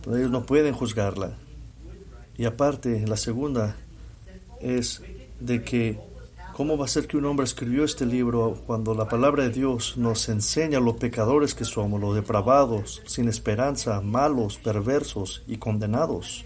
[0.03, 1.33] Pero ellos no pueden juzgarla.
[2.37, 3.77] Y aparte, la segunda
[4.59, 5.01] es
[5.39, 5.97] de que
[6.53, 9.95] cómo va a ser que un hombre escribió este libro cuando la palabra de Dios
[9.97, 16.43] nos enseña lo pecadores que somos, los depravados, sin esperanza, malos, perversos y condenados.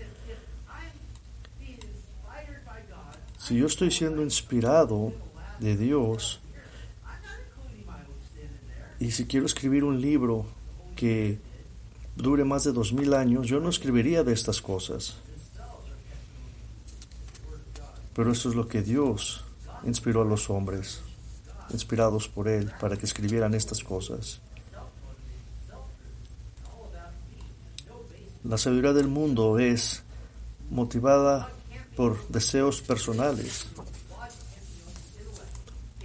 [3.38, 5.12] Si yo estoy siendo inspirado
[5.60, 6.40] de Dios,
[9.00, 10.46] y si quiero escribir un libro
[10.96, 11.40] que
[12.16, 15.16] dure más de dos mil años, yo no escribiría de estas cosas.
[18.14, 19.46] Pero eso es lo que Dios
[19.86, 21.00] inspiró a los hombres,
[21.72, 24.42] inspirados por Él, para que escribieran estas cosas.
[28.44, 30.04] La sabiduría del mundo es
[30.70, 31.50] motivada
[31.96, 33.68] por deseos personales.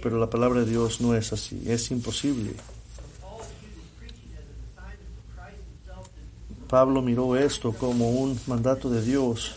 [0.01, 2.53] Pero la palabra de Dios no es así, es imposible.
[6.75, 9.55] Pablo miró esto como un mandato de Dios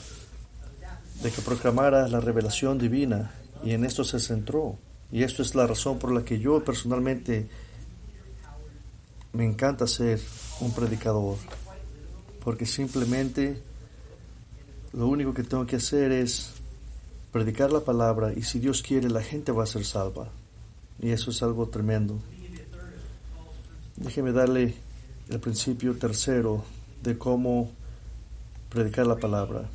[1.20, 4.78] de que proclamara la revelación divina y en esto se centró.
[5.11, 7.48] Y esto es la razón por la que yo personalmente
[9.33, 10.20] me encanta ser
[10.61, 11.38] un predicador,
[12.44, 13.61] porque simplemente
[14.92, 16.52] lo único que tengo que hacer es
[17.33, 20.28] predicar la palabra y si Dios quiere la gente va a ser salva.
[21.02, 22.20] Y eso es algo tremendo.
[23.96, 24.76] Déjeme darle
[25.28, 27.70] el principio tercero de cómo
[28.68, 29.68] predicar la palabra.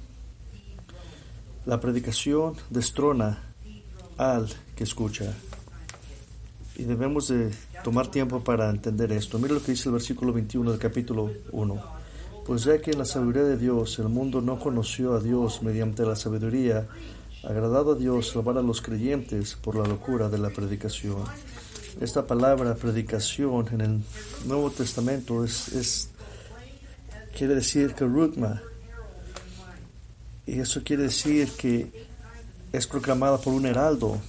[1.65, 3.39] La predicación destrona
[4.17, 5.33] al que escucha.
[6.75, 7.51] Y debemos de
[7.83, 9.37] tomar tiempo para entender esto.
[9.39, 11.81] Mira lo que dice el versículo 21 del capítulo 1.
[12.45, 16.05] Pues ya que en la sabiduría de Dios el mundo no conoció a Dios mediante
[16.05, 16.87] la sabiduría,
[17.43, 21.23] agradado a Dios salvar a los creyentes por la locura de la predicación.
[22.01, 23.99] Esta palabra predicación en el
[24.47, 26.09] Nuevo Testamento es, es
[27.35, 28.61] quiere decir que Rukma.
[30.45, 32.07] Y eso quiere decir que
[32.71, 34.19] es proclamada por un heraldo.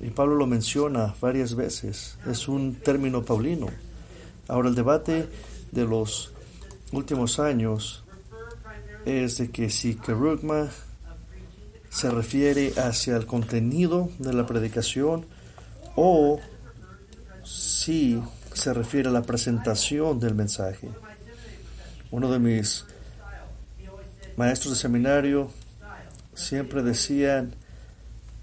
[0.00, 2.16] Y Pablo lo menciona varias veces.
[2.26, 3.68] Es un término paulino.
[4.48, 5.28] Ahora, el debate
[5.70, 6.32] de los
[6.92, 8.02] últimos años
[9.04, 10.68] es de que si kerugma
[11.90, 15.26] se refiere hacia el contenido de la predicación
[15.96, 16.40] o
[17.44, 18.22] si
[18.54, 20.88] se refiere a la presentación del mensaje.
[22.10, 22.84] Uno de mis
[24.36, 25.50] maestros de seminario
[26.34, 27.54] siempre decían,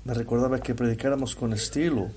[0.06, 2.10] me recordaba que predicáramos con estilo.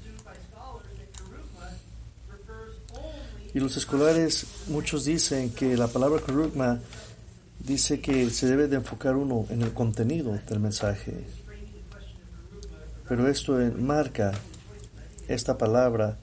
[3.53, 6.79] Y los escolares, muchos dicen que la palabra kerugma
[7.59, 11.27] dice que se debe de enfocar uno en el contenido del mensaje.
[13.09, 14.33] Pero esto marca
[15.27, 16.17] esta palabra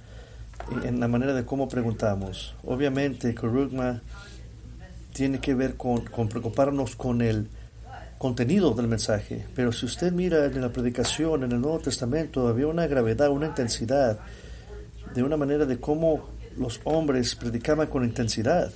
[0.84, 2.56] en la manera de cómo preguntamos.
[2.63, 4.02] Obviamente, kerugma
[5.17, 7.49] tiene que ver con, preocuparnos con el
[8.19, 9.47] contenido del mensaje.
[9.56, 13.47] Pero si usted mira en la predicación en el Nuevo Testamento, había una gravedad, una
[13.47, 14.19] intensidad,
[15.15, 18.71] de una manera de cómo los hombres predicaban con intensidad.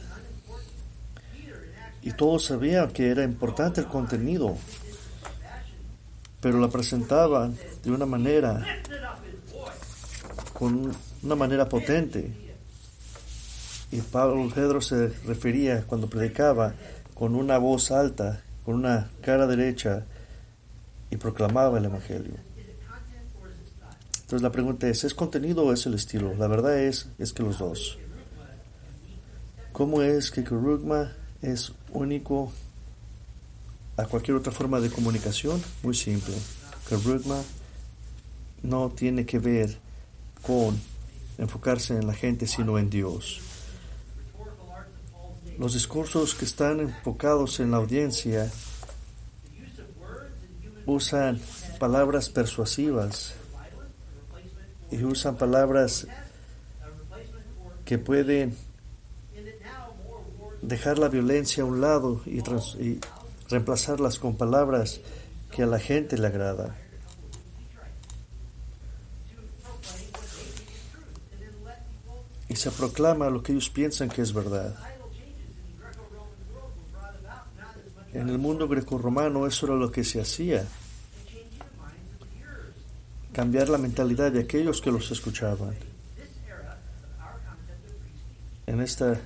[2.02, 4.58] Y todos sabían que era importante el contenido,
[6.40, 8.66] pero la presentaban de una manera,
[10.54, 12.41] con una manera potente.
[13.92, 16.74] Y Pablo Pedro se refería cuando predicaba
[17.14, 20.06] con una voz alta, con una cara derecha,
[21.10, 22.36] y proclamaba el Evangelio.
[24.14, 26.34] Entonces la pregunta es, ¿es contenido o es el estilo?
[26.36, 27.98] La verdad es, es que los dos.
[29.74, 32.54] ¿Cómo es que Kurugma es único
[33.98, 35.62] a cualquier otra forma de comunicación?
[35.84, 36.34] Muy simple.
[36.88, 37.42] Kurugma
[38.64, 39.78] no tiene que ver
[40.42, 40.80] con
[41.38, 43.42] enfocarse en la gente, sino en Dios.
[45.62, 48.52] Los discursos que están enfocados en la audiencia
[50.88, 51.40] usan
[51.78, 53.36] palabras persuasivas
[54.90, 56.08] y usan palabras
[57.86, 58.58] que pueden
[60.64, 62.42] dejar la violencia a un lado y,
[63.48, 65.00] reemplazarlas con palabras
[65.52, 66.76] que a la gente le agrada.
[72.50, 74.91] Y se proclama lo que ellos piensan que es verdad.
[78.14, 80.66] En el mundo grecorromano eso era lo que se hacía
[83.34, 85.76] cambiar la mentalidad de aquellos que los escuchaban.
[88.68, 89.20] En esta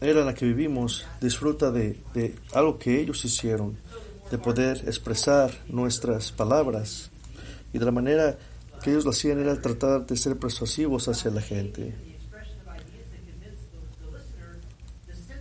[0.00, 3.76] era en la que vivimos, disfruta de, de algo que ellos hicieron,
[4.30, 7.10] de poder expresar nuestras palabras.
[7.72, 8.36] Y de la manera
[8.82, 11.94] que ellos lo hacían era tratar de ser persuasivos hacia la gente.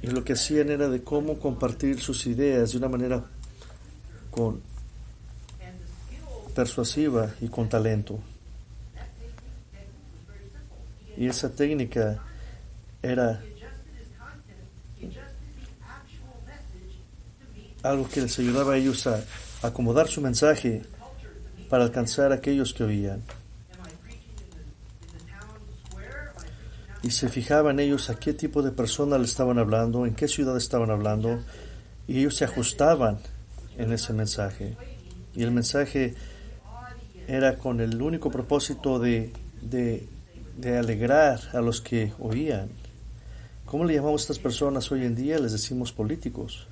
[0.01, 3.23] Y lo que hacían era de cómo compartir sus ideas de una manera
[4.31, 4.61] con
[6.55, 8.19] persuasiva y con talento.
[11.17, 12.23] Y esa técnica
[13.01, 13.41] era
[17.83, 19.23] algo que les ayudaba a ellos a
[19.61, 20.81] acomodar su mensaje
[21.69, 23.21] para alcanzar a aquellos que oían.
[27.03, 30.55] Y se fijaban ellos a qué tipo de persona le estaban hablando, en qué ciudad
[30.55, 31.39] estaban hablando,
[32.07, 33.19] y ellos se ajustaban
[33.77, 34.77] en ese mensaje.
[35.33, 36.13] Y el mensaje
[37.27, 42.69] era con el único propósito de, de, alegrar a los que oían.
[43.65, 45.39] ¿Cómo le llamamos a estas personas hoy en día?
[45.39, 46.67] Les decimos políticos.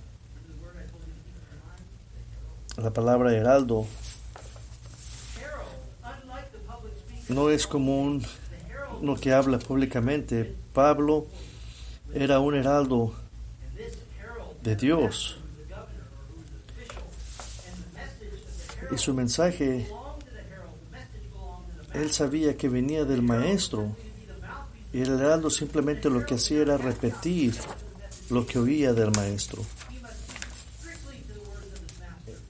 [2.77, 3.85] La palabra heraldo
[7.29, 8.23] no es común
[9.01, 10.55] lo que habla públicamente.
[10.73, 11.27] Pablo
[12.13, 13.13] era un heraldo
[14.61, 15.37] de Dios.
[18.91, 19.87] Y su mensaje
[21.93, 23.95] él sabía que venía del maestro
[24.93, 27.55] y el heraldo simplemente lo que hacía era repetir
[28.29, 29.63] lo que oía del maestro.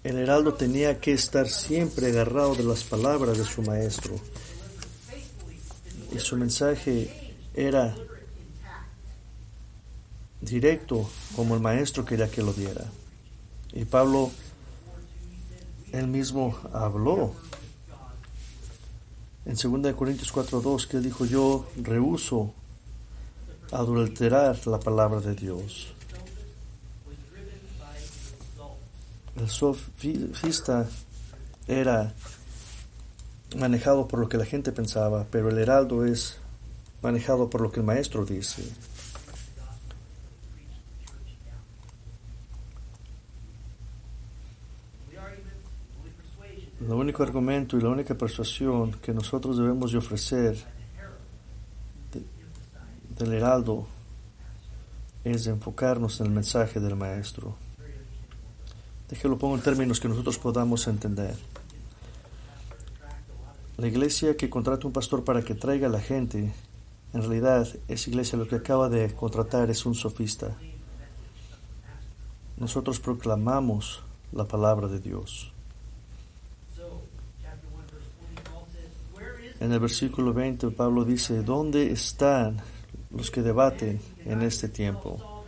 [0.03, 4.15] El heraldo tenía que estar siempre agarrado de las palabras de su maestro.
[6.19, 7.95] Su mensaje era
[10.41, 12.85] directo como el maestro quería que lo diera.
[13.73, 14.31] Y Pablo,
[15.91, 17.33] él mismo habló
[19.46, 22.54] en 2 Corintios 4.2 que dijo, yo rehuso
[23.71, 25.94] adulterar la palabra de Dios.
[29.35, 30.87] El sofista
[31.67, 32.13] era
[33.58, 36.37] manejado por lo que la gente pensaba, pero el heraldo es
[37.02, 38.63] manejado por lo que el maestro dice.
[46.81, 50.58] El único argumento y la única persuasión que nosotros debemos de ofrecer
[53.17, 53.85] del heraldo
[55.23, 57.56] es enfocarnos en el mensaje del maestro.
[59.10, 61.35] Déjelo pongo en términos que nosotros podamos entender.
[63.80, 66.54] La iglesia que contrata un pastor para que traiga a la gente,
[67.13, 70.58] en realidad esa iglesia lo que acaba de contratar es un sofista.
[72.58, 74.02] Nosotros proclamamos
[74.34, 75.54] la palabra de Dios.
[79.62, 82.58] En el versículo 20 Pablo dice, ¿dónde están
[83.12, 85.46] los que debaten en este tiempo?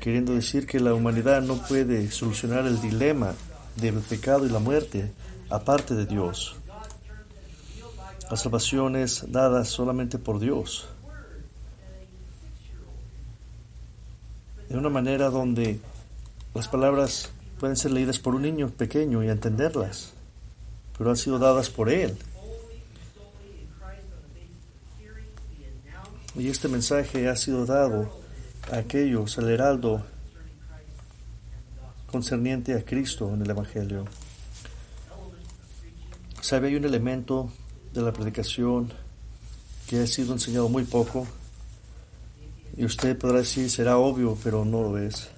[0.00, 3.34] Queriendo decir que la humanidad no puede solucionar el dilema
[3.76, 5.12] del pecado y la muerte
[5.48, 6.56] aparte de Dios.
[8.30, 10.88] La salvación es dada solamente por Dios.
[14.68, 15.78] De una manera donde
[16.52, 20.12] las palabras pueden ser leídas por un niño pequeño y entenderlas,
[20.98, 22.18] pero han sido dadas por Él.
[26.34, 28.10] Y este mensaje ha sido dado
[28.72, 30.04] a aquellos, al heraldo
[32.10, 34.04] concerniente a Cristo en el Evangelio.
[36.40, 36.68] ¿Sabe?
[36.68, 37.50] Hay un elemento
[37.96, 38.92] de la predicación
[39.88, 41.26] que ha sido enseñado muy poco.
[42.76, 45.30] Y usted podrá decir, será obvio, pero no lo es.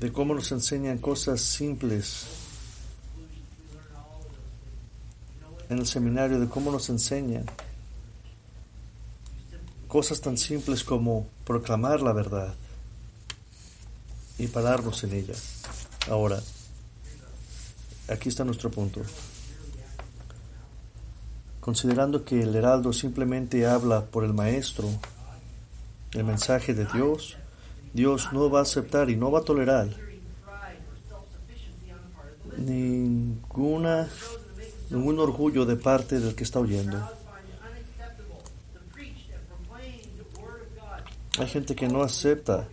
[0.00, 2.26] De cómo nos enseñan cosas simples
[5.68, 7.46] en el seminario de cómo nos enseñan
[9.86, 12.52] cosas tan simples como proclamar la verdad
[14.38, 15.34] y pararnos en ella.
[16.08, 16.42] Ahora,
[18.12, 19.00] aquí está nuestro punto.
[21.60, 24.88] Considerando que el heraldo simplemente habla por el maestro,
[26.12, 27.36] el mensaje de Dios,
[27.92, 29.88] Dios no va a aceptar y no va a tolerar
[32.58, 34.08] ninguna
[34.90, 36.98] ningún orgullo de parte del que está oyendo.
[41.38, 42.68] Hay gente que no acepta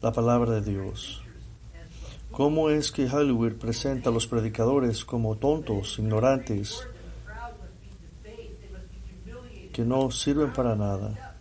[0.00, 1.22] la palabra de Dios.
[2.38, 6.86] ¿Cómo es que Hollywood presenta a los predicadores como tontos, ignorantes,
[9.72, 11.34] que no sirven para nada?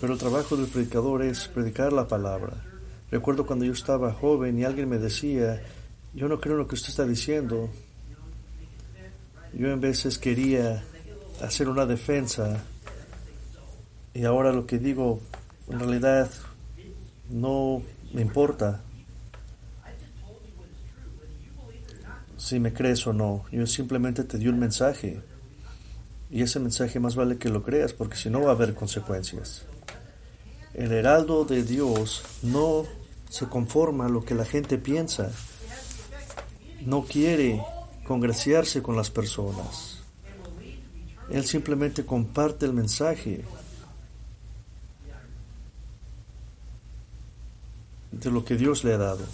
[0.00, 2.52] Pero el trabajo del predicador es predicar la palabra.
[3.10, 5.60] Recuerdo cuando yo estaba joven y alguien me decía,
[6.14, 7.68] yo no creo en lo que usted está diciendo.
[9.52, 10.84] Yo en veces quería
[11.42, 12.62] hacer una defensa
[14.14, 15.20] y ahora lo que digo
[15.68, 16.30] en realidad
[17.28, 17.82] no
[18.12, 18.82] me importa
[22.36, 23.44] si me crees o no.
[23.52, 25.20] Yo simplemente te di un mensaje
[26.30, 29.64] y ese mensaje más vale que lo creas porque si no va a haber consecuencias.
[30.74, 32.84] El heraldo de Dios no
[33.28, 35.30] se conforma a lo que la gente piensa.
[36.80, 37.60] No quiere
[38.04, 39.89] congraciarse con las personas.
[41.30, 43.44] Él simplemente comparte el mensaje
[48.10, 49.24] de lo que Dios le ha dado.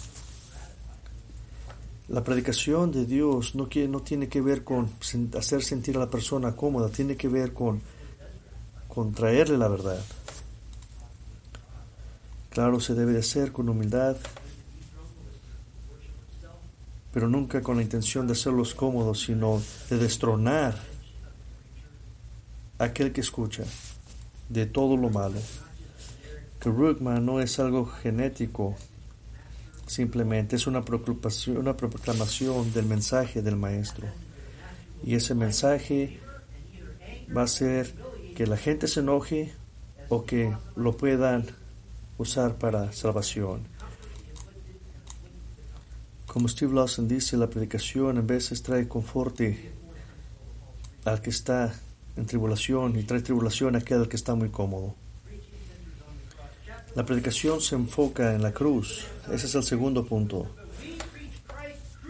[2.07, 4.89] La predicación de Dios no, quiere, tiene que ver con
[5.37, 7.81] hacer sentir a la persona cómoda, tiene que ver con,
[8.87, 9.99] con traerle la verdad.
[12.51, 14.15] Claro, se debe de hacer con humildad,
[17.11, 20.86] pero nunca con la intención de hacerlos cómodos, sino de destronar
[22.79, 23.63] aquel que escucha
[24.49, 25.39] de todo lo malo.
[26.59, 28.75] Que Rugma no es algo genético,
[29.85, 34.07] simplemente es una proclamación, una proclamación del mensaje del Maestro.
[35.03, 36.19] Y ese mensaje
[37.35, 37.93] va a ser
[38.35, 39.53] que la gente se enoje
[40.09, 41.45] o que lo puedan
[42.17, 43.67] usar para salvación.
[46.25, 49.71] Como Steve Lawson dice, la predicación en veces trae conforte
[51.05, 51.73] al que está
[52.17, 54.95] en tribulación y trae tribulación a aquel que está muy cómodo.
[56.95, 59.05] La predicación se enfoca en la cruz.
[59.31, 60.47] Ese es el segundo punto.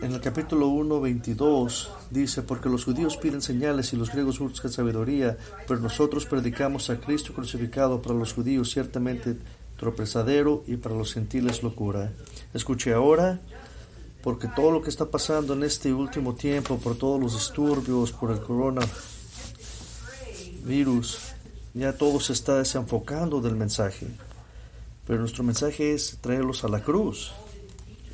[0.01, 4.71] En el capítulo 1, 22 dice, porque los judíos piden señales y los griegos buscan
[4.71, 5.37] sabiduría,
[5.67, 9.35] pero nosotros predicamos a Cristo crucificado para los judíos, ciertamente
[9.77, 12.11] tropezadero y para los gentiles locura.
[12.53, 13.39] Escuche ahora,
[14.23, 18.31] porque todo lo que está pasando en este último tiempo, por todos los disturbios, por
[18.31, 18.39] el
[20.67, 21.33] coronavirus,
[21.73, 24.07] ya todo se está desenfocando del mensaje.
[25.05, 27.31] Pero nuestro mensaje es traerlos a la cruz.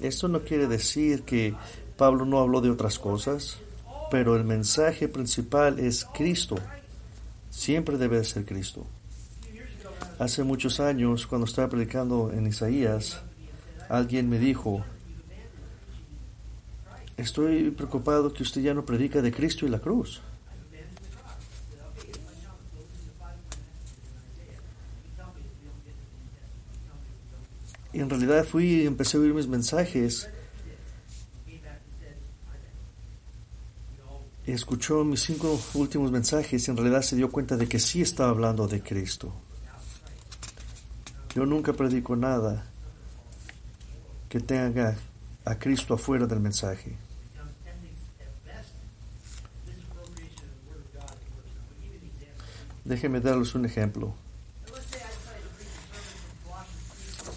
[0.01, 1.56] Esto no quiere decir que
[1.97, 3.58] Pablo no habló de otras cosas.
[4.12, 6.56] pero el mensaje principal es Cristo.
[7.49, 8.86] Siempre debe ser Cristo.
[10.20, 13.22] Hace muchos años, cuando estaba predicando en Isaías,
[13.89, 14.84] alguien me dijo,
[17.18, 20.22] estoy preocupado que usted ya no predica de Cristo y la cruz.
[28.00, 30.30] En realidad fui y empecé a oír mis mensajes.
[34.46, 38.30] Escuchó mis cinco últimos mensajes y en realidad se dio cuenta de que sí estaba
[38.30, 39.34] hablando de Cristo.
[41.36, 42.66] Yo nunca predico nada
[44.28, 44.98] que tenga
[45.46, 46.98] a Cristo afuera del mensaje.
[52.84, 54.23] Déjenme darles un ejemplo.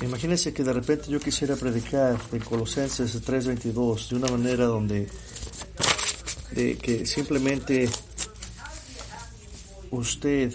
[0.03, 5.09] Imagínense que de repente yo quisiera predicar en Colosenses 3:22 de una manera donde
[6.53, 7.88] de que simplemente
[9.90, 10.53] usted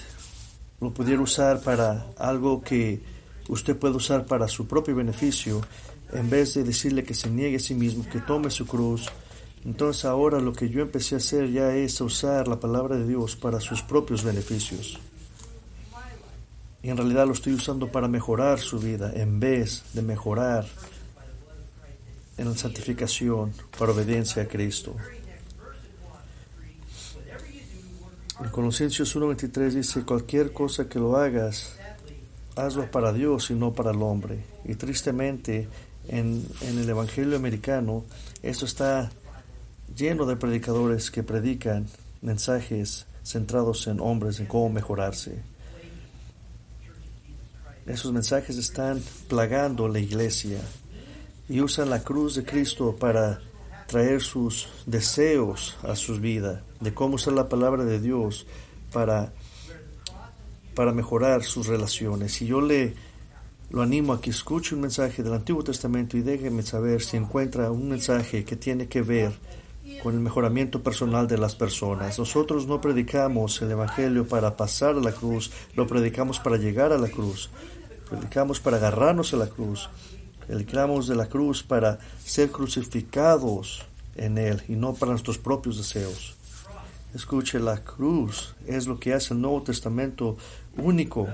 [0.80, 3.02] lo pudiera usar para algo que
[3.50, 5.62] usted puede usar para su propio beneficio,
[6.14, 9.08] en vez de decirle que se niegue a sí mismo, que tome su cruz.
[9.66, 13.36] Entonces ahora lo que yo empecé a hacer ya es usar la palabra de Dios
[13.36, 15.00] para sus propios beneficios
[16.84, 20.66] y en realidad lo estoy usando para mejorar su vida en vez de mejorar
[22.38, 24.96] en la santificación para obediencia a Cristo.
[28.44, 31.76] En Colosenses 1.23 dice, cualquier cosa que lo hagas,
[32.56, 34.44] hazlo para Dios y no para el hombre.
[34.66, 35.68] Y tristemente,
[36.08, 38.04] en, en el Evangelio americano,
[38.42, 39.12] esto está
[39.96, 41.86] lleno de predicadores que predican
[42.24, 45.44] mensajes centrados en hombres, en cómo mejorarse.
[47.86, 50.60] Esos mensajes están plagando la iglesia
[51.50, 53.42] y usan la cruz de Cristo para
[53.88, 58.46] traer sus deseos a sus vidas, de cómo usar la palabra de Dios
[58.94, 59.34] para,
[60.76, 62.42] para mejorar sus relaciones.
[62.42, 62.94] Y yo le
[63.72, 67.72] lo animo a que escuche un mensaje del Antiguo Testamento y déjeme saber si encuentra
[67.72, 69.32] un mensaje que tiene que ver
[70.04, 72.20] con el mejoramiento personal de las personas.
[72.20, 76.98] Nosotros no predicamos el Evangelio para pasar a la cruz, lo predicamos para llegar a
[76.98, 77.50] la cruz.
[78.12, 79.90] Predicamos para agarrarnos a la cruz.
[80.46, 83.86] Predicamos de la cruz para ser crucificados
[84.18, 86.36] en Él y no para nuestros propios deseos.
[87.16, 90.36] Escuche, la cruz es lo que hace el Nuevo Testamento
[90.76, 91.30] único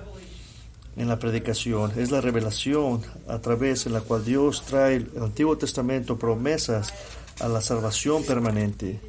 [0.95, 1.93] en la predicación.
[1.97, 6.93] Es la revelación a través de la cual Dios trae el Antiguo Testamento promesas
[7.39, 9.01] a la salvación permanente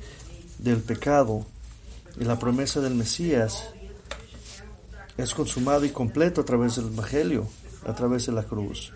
[0.58, 1.44] del pecado
[2.18, 3.74] y la promesa del Mesías
[5.18, 7.46] es consumado y completo a través del Evangelio,
[7.84, 8.92] a través de la cruz.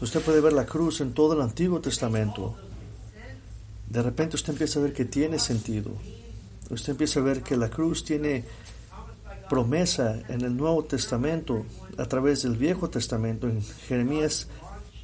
[0.00, 2.54] Usted puede ver la cruz en todo el Antiguo Testamento.
[3.88, 5.90] De repente usted empieza a ver que tiene sentido.
[6.68, 8.44] Usted empieza a ver que la cruz tiene
[9.48, 11.64] promesa en el Nuevo Testamento
[11.96, 14.48] a través del Viejo Testamento, en Jeremías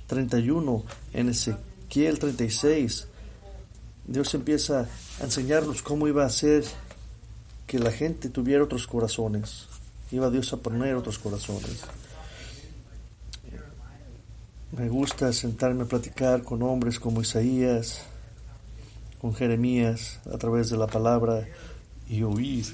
[0.07, 0.85] 31,
[1.15, 3.07] en Ezequiel 36,
[4.05, 4.89] Dios empieza
[5.21, 6.65] a enseñarnos cómo iba a ser
[7.73, 9.67] que la gente tuviera otros corazones.
[10.11, 11.81] Iba Dios a poner otros corazones.
[14.77, 18.03] Me gusta sentarme a platicar con hombres como Isaías,
[19.23, 21.49] con Jeremías, a través de la palabra
[22.11, 22.67] y oír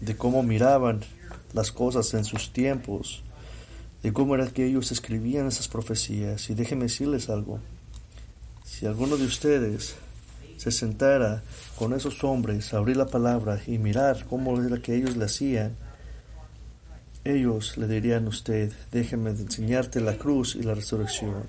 [0.00, 1.04] de cómo miraban
[1.52, 3.22] las cosas en sus tiempos
[4.02, 6.50] de cómo era que ellos escribían esas profecías.
[6.50, 7.60] Y déjenme decirles algo.
[8.64, 9.94] Si alguno de ustedes
[10.58, 11.42] se sentara
[11.76, 15.76] con esos hombres abrir la palabra y mirar cómo era que ellos le hacían,
[17.24, 21.44] ellos le dirían a usted, déjeme enseñarte la cruz y la resurrección.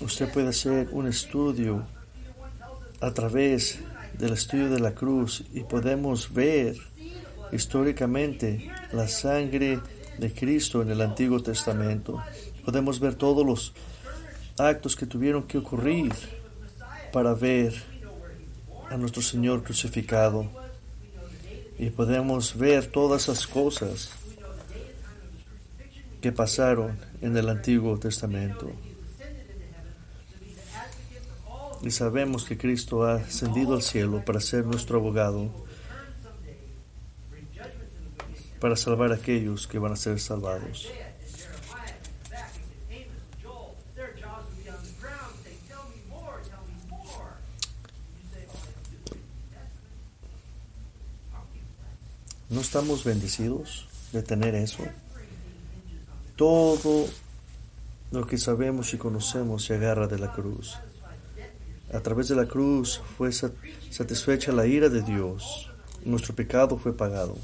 [0.00, 1.86] Usted puede hacer un estudio
[3.00, 3.78] a través
[4.18, 6.76] del estudio de la cruz y podemos ver
[7.52, 9.80] históricamente la sangre
[10.18, 12.22] de Cristo en el Antiguo Testamento.
[12.64, 13.72] Podemos ver todos los
[14.58, 16.12] actos que tuvieron que ocurrir
[17.12, 17.74] para ver
[18.90, 20.48] a nuestro Señor crucificado.
[21.78, 24.10] Y podemos ver todas esas cosas
[26.20, 28.70] que pasaron en el Antiguo Testamento.
[31.82, 35.63] Y sabemos que Cristo ha ascendido al cielo para ser nuestro abogado,
[38.64, 40.88] para salvar a aquellos que van a ser salvados.
[52.48, 54.82] ¿No estamos bendecidos de tener eso?
[56.36, 57.06] todo
[58.12, 60.78] lo que sabemos y conocemos se agarra de la cruz.
[61.92, 65.70] A través de la cruz fue satisfecha la ira de Dios.
[66.06, 67.36] Nuestro pecado fue pagado.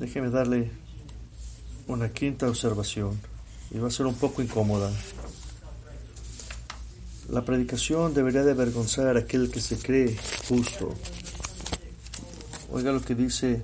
[0.00, 0.70] Déjeme darle
[1.86, 3.20] una quinta observación
[3.70, 4.90] y va a ser un poco incómoda.
[7.28, 10.16] La predicación debería de avergonzar a aquel que se cree
[10.48, 10.94] justo.
[12.72, 13.62] Oiga lo que dice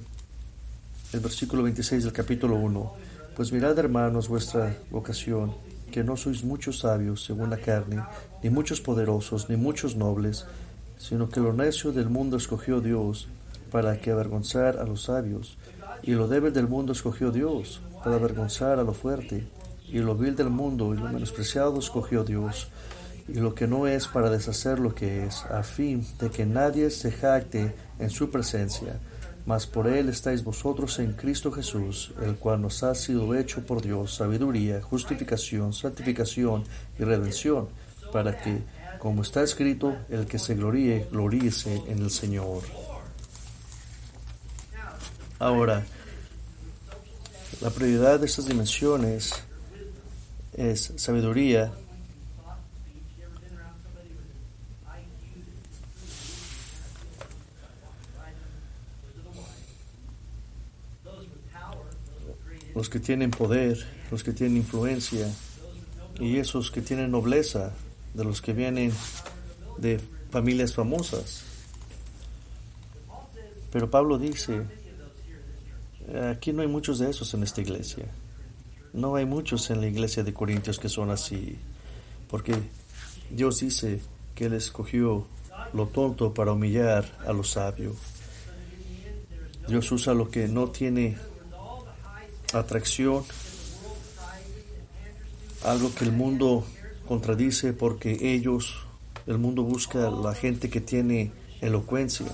[1.14, 2.92] el versículo 26 del capítulo 1.
[3.34, 5.54] Pues mirad, hermanos, vuestra vocación,
[5.90, 8.02] que no sois muchos sabios según la carne,
[8.42, 10.44] ni muchos poderosos, ni muchos nobles,
[10.98, 13.26] sino que lo necio del mundo escogió Dios
[13.70, 15.58] para que avergonzar a los sabios,
[16.02, 19.46] y lo débil del mundo escogió Dios para avergonzar a lo fuerte,
[19.88, 22.68] y lo vil del mundo y lo menospreciado escogió Dios,
[23.28, 26.90] y lo que no es para deshacer lo que es, a fin de que nadie
[26.90, 29.00] se jacte en su presencia.
[29.46, 33.80] Mas por él estáis vosotros en Cristo Jesús, el cual nos ha sido hecho por
[33.80, 36.64] Dios sabiduría, justificación, santificación
[36.98, 37.68] y redención,
[38.12, 38.62] para que,
[38.98, 42.62] como está escrito, el que se gloríe, gloríese en el Señor.
[45.38, 45.84] Ahora,
[47.60, 49.32] la prioridad de estas dimensiones
[50.54, 51.72] es sabiduría,
[62.74, 65.28] los que tienen poder, los que tienen influencia
[66.20, 67.72] y esos que tienen nobleza,
[68.12, 68.92] de los que vienen
[69.76, 71.42] de familias famosas.
[73.72, 74.64] Pero Pablo dice,
[76.30, 78.04] Aquí no hay muchos de esos en esta iglesia.
[78.92, 81.58] No hay muchos en la iglesia de Corintios que son así.
[82.28, 82.54] Porque
[83.30, 84.00] Dios dice
[84.34, 85.26] que Él escogió
[85.72, 87.94] lo tonto para humillar a lo sabio.
[89.68, 91.18] Dios usa lo que no tiene
[92.52, 93.24] atracción,
[95.64, 96.64] algo que el mundo
[97.08, 98.76] contradice porque ellos,
[99.26, 102.26] el mundo busca la gente que tiene elocuencia.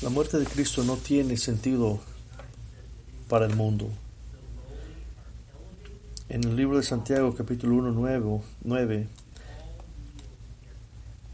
[0.00, 1.98] La muerte de Cristo no tiene sentido
[3.28, 3.90] para el mundo.
[6.28, 9.08] En el libro de Santiago capítulo 1, 9,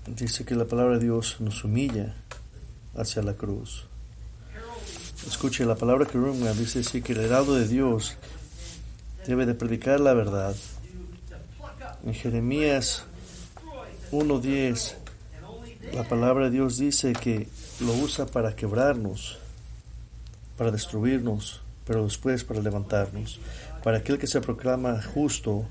[0.07, 2.15] dice que la palabra de Dios nos humilla
[2.97, 3.85] hacia la cruz.
[5.27, 6.19] Escuche, la palabra que
[6.57, 8.17] dice así que el heraldo de Dios
[9.27, 10.57] debe de predicar la verdad.
[12.03, 13.05] En Jeremías
[14.11, 15.04] 1.10
[15.95, 17.47] la palabra de Dios dice que
[17.79, 19.39] lo usa para quebrarnos,
[20.59, 23.39] para destruirnos, pero después para levantarnos.
[23.85, 25.67] Para aquel que se proclama justo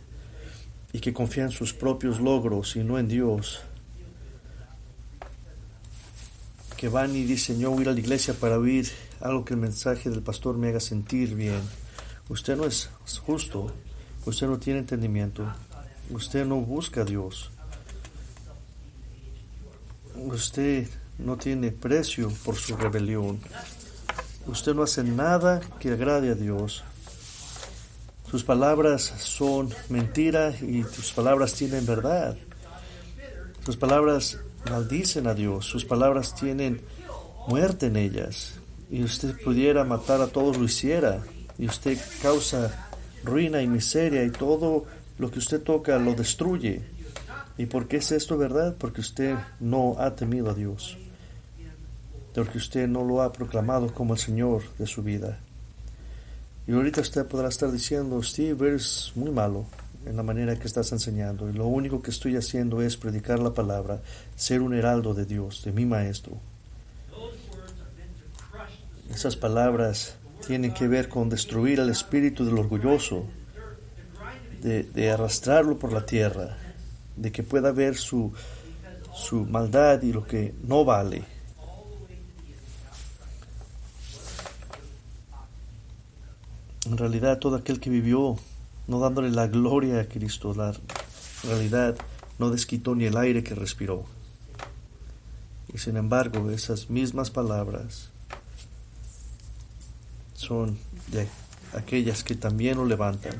[0.93, 3.63] y que confía en sus propios logros y no en Dios.
[6.77, 10.09] Que van y dicen, yo ir a la iglesia para oír algo que el mensaje
[10.09, 11.61] del pastor me haga sentir bien.
[12.29, 12.89] Usted no es
[13.25, 13.73] justo,
[14.25, 15.51] usted no tiene entendimiento,
[16.11, 17.51] usted no busca a Dios
[20.15, 20.87] usted
[21.17, 23.39] no tiene precio por su rebelión.
[24.45, 26.83] Usted no hace nada que agrade a Dios.
[28.29, 32.35] Sus palabras son mentira y sus palabras tienen verdad.
[33.63, 34.39] Sus palabras
[34.69, 35.65] maldicen a Dios.
[35.65, 36.81] Sus palabras tienen
[37.47, 38.55] muerte en ellas.
[38.89, 41.23] Y usted pudiera matar a todos, lo hiciera.
[41.57, 42.89] Y usted causa
[43.23, 44.85] ruina y miseria y todo
[45.17, 46.81] lo que usted toca lo destruye.
[47.57, 48.75] ¿Y por qué es esto verdad?
[48.77, 50.97] Porque usted no ha temido a Dios.
[52.33, 55.39] Porque usted no lo ha proclamado como el Señor de su vida.
[56.67, 59.65] Y ahorita usted podrá estar diciendo, Steve, eres muy malo
[60.05, 61.49] en la manera que estás enseñando.
[61.49, 64.01] Y lo único que estoy haciendo es predicar la palabra,
[64.35, 66.37] ser un heraldo de Dios, de mi maestro.
[69.11, 70.15] Esas palabras
[70.47, 73.25] tienen que ver con destruir el espíritu del orgulloso,
[74.61, 76.57] de, de arrastrarlo por la tierra,
[77.15, 78.33] de que pueda ver su,
[79.13, 81.23] su maldad y lo que no vale.
[86.85, 88.37] En realidad, todo aquel que vivió
[88.87, 90.73] no dándole la gloria a Cristo, la
[91.43, 91.95] realidad
[92.39, 94.03] no desquitó ni el aire que respiró.
[95.73, 98.09] Y sin embargo, esas mismas palabras
[100.33, 101.27] son de
[101.73, 103.33] aquellas que también lo levantan.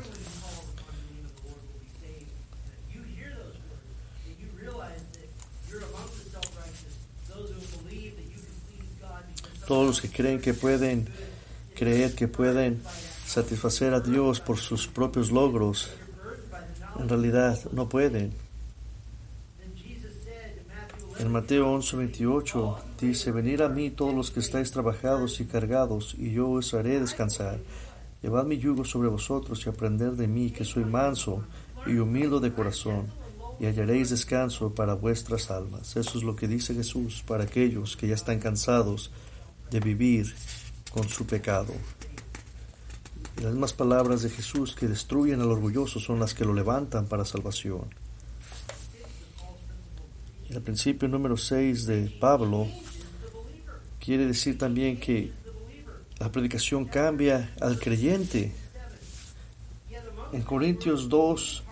[9.74, 11.08] Todos los que creen que pueden
[11.76, 12.84] creer que pueden
[13.26, 15.90] satisfacer a Dios por sus propios logros,
[17.00, 18.34] en realidad no pueden.
[21.18, 26.30] En Mateo 11:28 dice, venid a mí todos los que estáis trabajados y cargados, y
[26.34, 27.58] yo os haré descansar.
[28.22, 31.46] Llevad mi yugo sobre vosotros y aprended de mí, que soy manso
[31.88, 33.08] y humilde de corazón,
[33.60, 35.96] y hallaréis descanso para vuestras almas.
[35.96, 39.10] Eso es lo que dice Jesús para aquellos que ya están cansados
[39.74, 40.34] de vivir
[40.92, 41.74] con su pecado.
[43.42, 47.26] Las mismas palabras de Jesús que destruyen al orgulloso son las que lo levantan para
[47.26, 47.90] salvación.
[50.50, 52.68] El principio número 6 de Pablo
[54.00, 55.32] quiere decir también que
[56.20, 58.54] la predicación cambia al creyente.
[60.32, 61.64] En Corintios 2,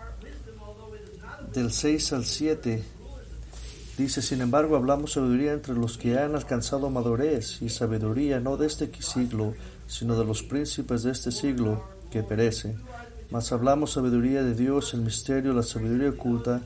[1.54, 2.84] del 6 al 7,
[3.98, 8.68] dice, sin embargo, hablamos sabiduría entre los que han alcanzado madurez y sabiduría no de
[8.68, 9.54] este siglo,
[9.88, 12.82] sino de los príncipes de este siglo que perecen.
[13.30, 16.62] Mas hablamos sabiduría de Dios, el misterio, la sabiduría oculta,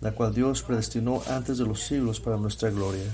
[0.00, 3.10] la cual Dios predestinó antes de los siglos para nuestra gloria.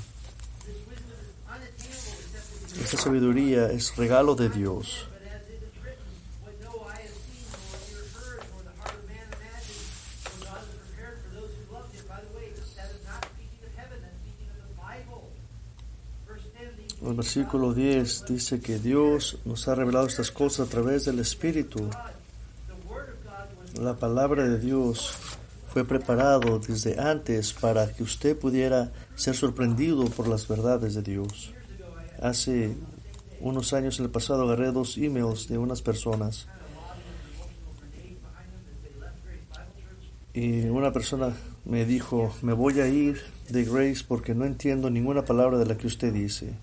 [2.83, 5.07] Esta sabiduría es regalo de Dios.
[17.01, 21.89] El versículo 10 dice que Dios nos ha revelado estas cosas a través del Espíritu.
[23.81, 25.13] La palabra de Dios
[25.69, 31.53] fue preparado desde antes para que usted pudiera ser sorprendido por las verdades de Dios.
[32.21, 32.75] Hace
[33.41, 36.49] unos años en el pasado agarré dos emails de unas personas
[40.35, 41.33] y una persona
[41.65, 43.21] me dijo, me voy a ir
[43.51, 46.55] de Grace porque no entiendo ninguna palabra de la que usted dice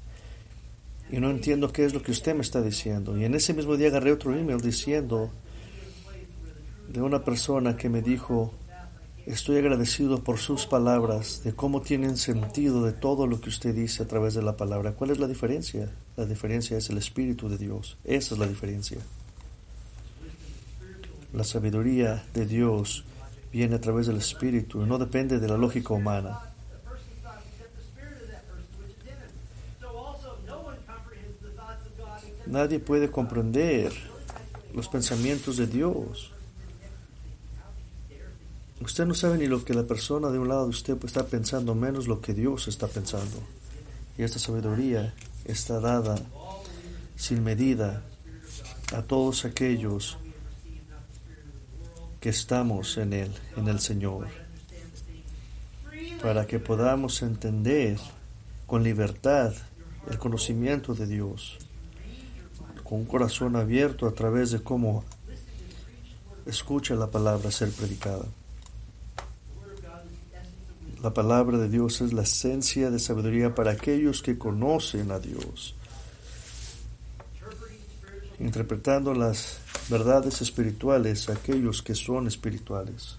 [1.12, 3.18] y no entiendo qué es lo que usted me está diciendo.
[3.18, 5.32] Y en ese mismo día agarré otro email diciendo
[6.92, 8.54] de una persona que me dijo,
[9.26, 14.04] estoy agradecido por sus palabras, de cómo tienen sentido de todo lo que usted dice
[14.04, 14.94] a través de la palabra.
[14.94, 15.92] ¿Cuál es la diferencia?
[16.16, 17.98] La diferencia es el Espíritu de Dios.
[18.04, 18.98] Esa es la diferencia.
[21.34, 23.04] La sabiduría de Dios
[23.52, 26.55] viene a través del Espíritu no depende de la lógica humana.
[32.48, 33.92] Nadie puede comprender
[34.74, 36.32] los pensamientos de Dios.
[38.82, 41.74] Usted no sabe ni lo que la persona de un lado de usted está pensando,
[41.74, 43.42] menos lo que Dios está pensando.
[44.18, 45.14] Y esta sabiduría
[45.46, 46.18] está dada
[47.16, 48.04] sin medida
[48.94, 50.18] a todos aquellos
[52.20, 54.28] que estamos en Él, en el Señor,
[56.22, 57.98] para que podamos entender
[58.68, 59.54] con libertad
[60.10, 61.65] el conocimiento de Dios
[62.86, 65.04] con un corazón abierto a través de cómo
[66.46, 68.26] escucha la palabra ser predicada.
[71.02, 75.76] La palabra de Dios es la esencia de sabiduría para aquellos que conocen a Dios,
[78.40, 79.58] interpretando las
[79.90, 83.18] verdades espirituales a aquellos que son espirituales.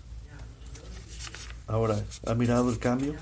[1.67, 3.15] Ahora, ¿ha mirado el cambio?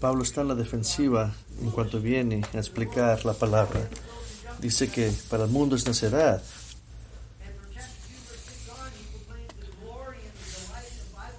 [0.00, 3.80] Pablo está en la defensiva en cuanto viene a explicar la palabra.
[4.58, 6.42] Dice que para el mundo es necedad.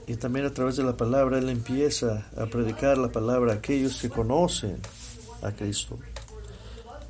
[0.08, 4.00] Y también a través de la palabra Él empieza a predicar la palabra a aquellos
[4.02, 4.78] que conocen
[5.42, 6.00] a Cristo.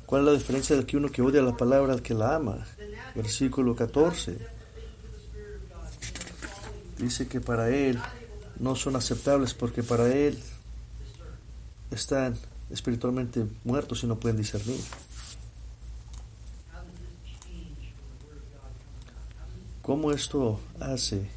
[0.06, 2.66] ¿Cuál es la diferencia de que uno que odia la palabra al que la ama?
[3.14, 4.38] Versículo 14.
[6.98, 7.98] Dice que para Él
[8.58, 10.38] no son aceptables porque para Él
[11.94, 12.36] están
[12.70, 14.80] espiritualmente muertos y no pueden discernir.
[19.82, 21.28] ¿Cómo esto hace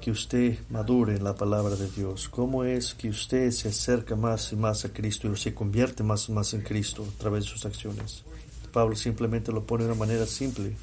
[0.00, 2.28] que usted madure en la palabra de Dios?
[2.28, 6.28] ¿Cómo es que usted se acerca más y más a Cristo y se convierte más
[6.28, 8.24] y más en Cristo a través de sus acciones?
[8.72, 10.76] Pablo simplemente lo pone de una manera simple.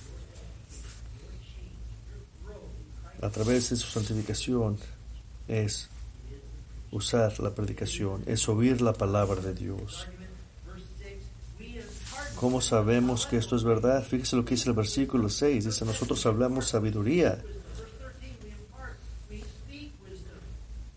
[3.21, 4.77] A través de su santificación
[5.47, 5.89] es
[6.91, 10.07] usar la predicación, es oír la palabra de Dios.
[12.35, 14.03] ¿Cómo sabemos que esto es verdad?
[14.03, 15.65] Fíjese lo que dice el versículo 6.
[15.65, 17.43] Dice, nosotros hablamos sabiduría.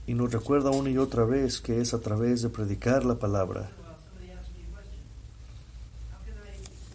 [0.06, 3.70] Y nos recuerda una y otra vez que es a través de predicar la palabra.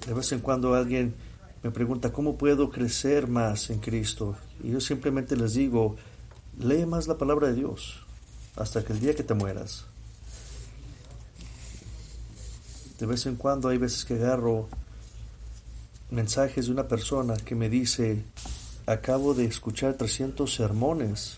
[0.05, 1.15] De vez en cuando alguien
[1.63, 4.35] me pregunta, ¿cómo puedo crecer más en Cristo?
[4.61, 5.95] Y yo simplemente les digo,
[6.59, 8.04] lee más la palabra de Dios
[8.55, 9.85] hasta que el día que te mueras.
[12.99, 14.69] De vez en cuando hay veces que agarro
[16.11, 18.23] mensajes de una persona que me dice,
[18.85, 21.37] acabo de escuchar 300 sermones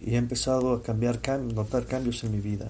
[0.00, 2.68] y he empezado a cambiar, notar cambios en mi vida.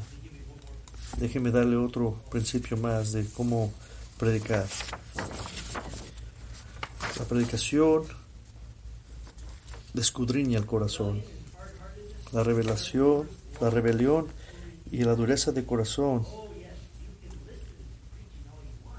[1.19, 3.73] Déjeme darle otro principio más de cómo
[4.19, 4.67] predicar.
[7.19, 8.05] La predicación
[9.93, 11.23] descudriña el corazón.
[12.33, 13.29] La revelación,
[13.61, 14.27] la rebelión
[14.91, 16.27] y la dureza de corazón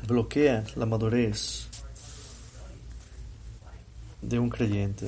[0.07, 1.67] bloquean la madurez
[4.21, 5.07] de un creyente.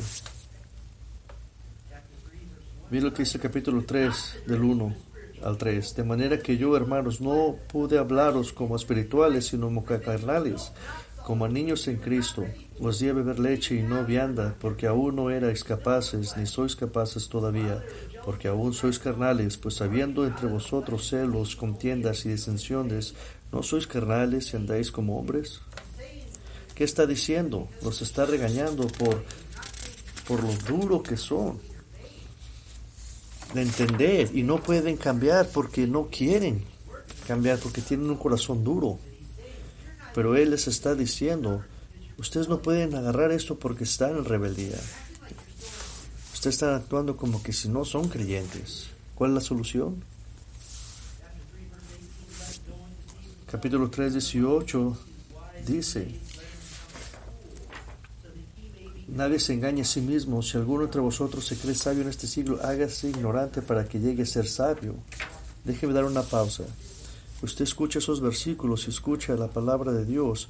[2.92, 4.96] Mira lo que dice el capítulo 3 del 1
[5.44, 5.96] al 3.
[5.96, 10.72] De manera que yo, hermanos, no pude hablaros como espirituales, sino como carnales,
[11.26, 12.46] como a niños en Cristo.
[12.80, 16.76] Os di a beber leche y no vianda, porque aún no erais capaces, ni sois
[16.76, 17.84] capaces todavía,
[18.26, 23.16] porque aún sois carnales, pues habiendo entre vosotros celos, contiendas y disensiones,
[23.52, 25.62] ¿no sois carnales y andáis como hombres?
[26.76, 27.68] ¿Qué está diciendo?
[27.84, 29.24] Los está regañando por,
[30.28, 31.60] por lo duro que son
[33.54, 36.64] de entender y no pueden cambiar porque no quieren
[37.28, 39.00] cambiar, porque tienen un corazón duro.
[40.14, 41.64] Pero Él les está diciendo,
[42.18, 44.78] ustedes no pueden agarrar esto porque están en rebeldía.
[46.42, 48.88] Ustedes están actuando como que si no son creyentes.
[49.14, 50.04] ¿Cuál es la solución?
[53.46, 54.98] Capítulo 3, 18
[55.68, 56.20] dice,
[59.10, 60.42] Nadie se engañe a sí mismo.
[60.42, 64.24] Si alguno entre vosotros se cree sabio en este siglo, hágase ignorante para que llegue
[64.24, 64.96] a ser sabio.
[65.64, 66.64] Déjeme dar una pausa.
[67.44, 70.48] Usted escucha esos versículos y escucha la palabra de Dios.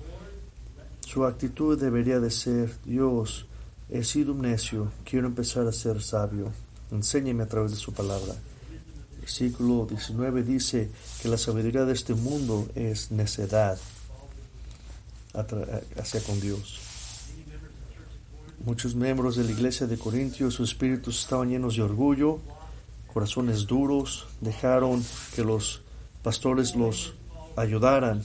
[1.01, 3.45] Su actitud debería de ser, Dios,
[3.91, 6.51] he sido un necio, quiero empezar a ser sabio.
[6.91, 8.33] Enséñeme a través de su palabra.
[9.19, 10.89] Versículo 19 dice
[11.21, 13.77] que la sabiduría de este mundo es necedad
[15.33, 16.79] hacia con Dios.
[18.65, 22.39] Muchos miembros de la iglesia de Corintios, sus espíritus estaban llenos de orgullo,
[23.13, 25.03] corazones duros, dejaron
[25.35, 25.81] que los
[26.23, 27.13] pastores los
[27.55, 28.23] ayudaran.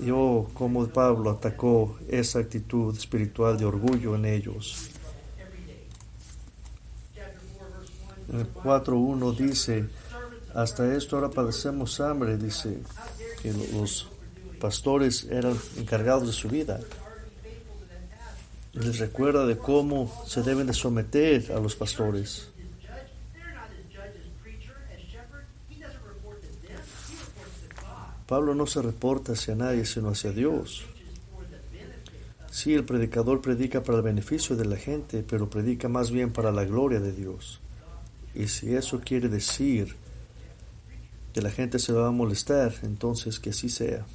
[0.00, 4.90] Yo, como Pablo, atacó esa actitud espiritual de orgullo en ellos.
[8.28, 9.88] En el 4.1 dice,
[10.54, 12.78] hasta esto ahora padecemos hambre, dice
[13.42, 14.08] que los
[14.60, 16.80] pastores eran encargados de su vida
[18.80, 22.48] les recuerda de cómo se deben de someter a los pastores.
[28.26, 30.84] Pablo no se reporta hacia nadie, sino hacia Dios.
[32.50, 36.52] Sí, el predicador predica para el beneficio de la gente, pero predica más bien para
[36.52, 37.60] la gloria de Dios.
[38.38, 39.96] Y si eso quiere decir
[41.34, 44.06] que la gente se va a molestar, entonces que así sea.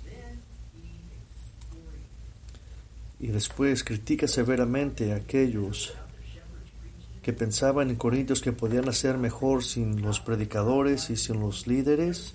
[3.24, 5.94] y después critica severamente a aquellos
[7.22, 12.34] que pensaban en Corintios que podían hacer mejor sin los predicadores y sin los líderes.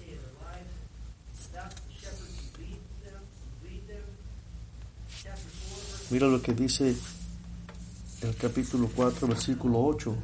[6.08, 6.96] Mira lo que dice
[8.22, 10.16] el capítulo 4, versículo 8.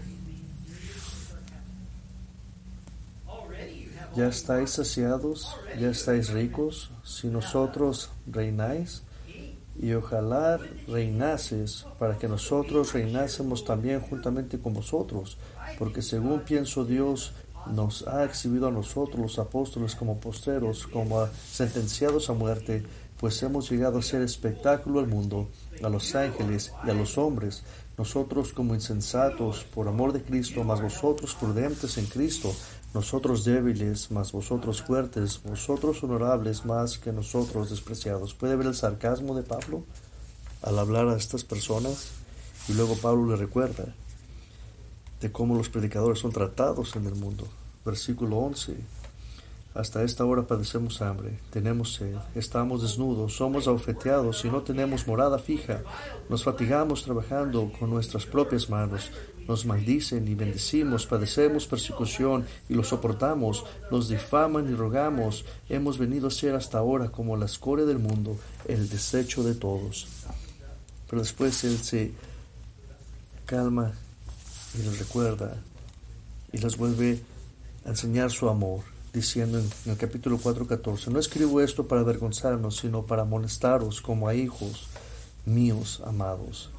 [4.17, 9.03] Ya estáis saciados, ya estáis ricos, si nosotros reináis
[9.81, 15.37] y ojalá reinases para que nosotros reinásemos también juntamente con vosotros,
[15.79, 17.33] porque según pienso Dios
[17.67, 22.85] nos ha exhibido a nosotros los apóstoles como postreros, como sentenciados a muerte,
[23.19, 25.49] pues hemos llegado a ser espectáculo al mundo,
[25.83, 27.63] a los ángeles y a los hombres,
[27.97, 32.55] nosotros como insensatos por amor de Cristo, mas vosotros prudentes en Cristo,
[32.95, 38.35] nosotros débiles, más vosotros fuertes, vosotros honorables más que nosotros despreciados.
[38.35, 39.85] ¿Puede ver el sarcasmo de Pablo
[40.63, 42.13] al hablar a estas personas?
[42.69, 43.95] Y luego Pablo le recuerda
[45.21, 47.49] de cómo los predicadores son tratados en el mundo.
[47.85, 48.77] Versículo 11.
[49.75, 55.41] Hasta esta hora padecemos hambre, tenemos sed, estamos desnudos, somos abofeteados y no tenemos morada
[55.41, 55.83] fija.
[56.29, 59.11] Nos fatigamos trabajando con nuestras propias manos.
[59.47, 63.65] Nos maldicen y bendecimos, padecemos persecución y lo soportamos.
[63.91, 65.45] Nos difaman y rogamos.
[65.69, 68.37] Hemos venido a ser hasta ahora como la escoria del mundo,
[68.67, 70.07] el desecho de todos.
[71.09, 72.13] Pero después Él se
[73.47, 73.93] calma
[74.79, 75.57] y les recuerda
[76.53, 77.21] y les vuelve
[77.85, 78.81] a enseñar su amor
[79.13, 84.35] diciendo en, el capítulo 4.14, no escribo esto para avergonzarnos, sino para amonestaros como a
[84.35, 84.89] hijos
[85.47, 86.71] míos amados.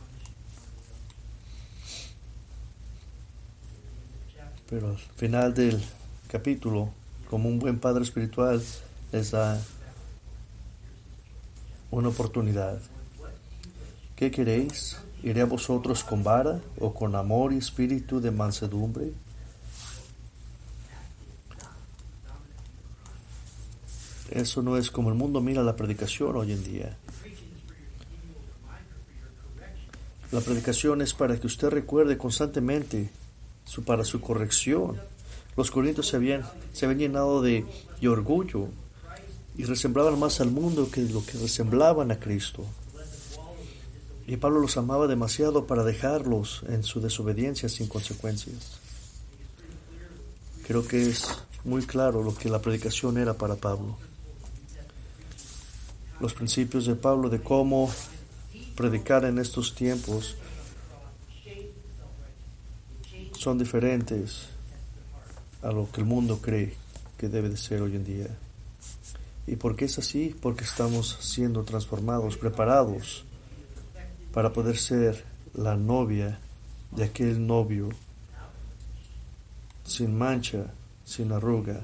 [4.70, 5.82] Pero al final del
[6.28, 6.90] capítulo,
[7.30, 8.62] como un buen padre espiritual,
[9.12, 9.62] les da
[11.92, 12.80] una oportunidad.
[14.16, 14.98] ¿Qué queréis?
[15.24, 19.12] ¿Iré a vosotros con vara o con amor y espíritu de mansedumbre?
[24.32, 26.98] Eso no es como el mundo mira la predicación hoy en día.
[30.32, 33.10] La predicación es para que usted recuerde constantemente
[33.66, 35.00] su, para su corrección.
[35.58, 36.44] Los corintios se habían,
[36.74, 37.66] se habían llenado de,
[38.00, 38.68] de orgullo
[39.58, 42.66] y resemblaban más al mundo que lo que resemblaban a Cristo.
[44.28, 48.80] Y Pablo los amaba demasiado para dejarlos en su desobediencia sin consecuencias.
[50.66, 51.28] Creo que es
[51.64, 53.98] muy claro lo que la predicación era para Pablo.
[56.20, 57.92] Los principios de Pablo de cómo
[58.76, 60.36] predicar en estos tiempos
[63.38, 64.48] son diferentes
[65.62, 66.74] a lo que el mundo cree
[67.18, 68.28] que debe de ser hoy en día.
[69.48, 70.36] ¿Y por qué es así?
[70.42, 73.26] Porque estamos siendo transformados, preparados
[74.34, 75.24] para poder ser
[75.54, 76.40] la novia
[76.92, 77.90] de aquel novio
[79.86, 80.74] sin mancha,
[81.06, 81.82] sin arruga,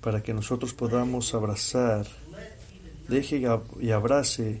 [0.00, 2.06] para que nosotros podamos abrazar,
[3.08, 3.42] deje
[3.80, 4.60] y abrace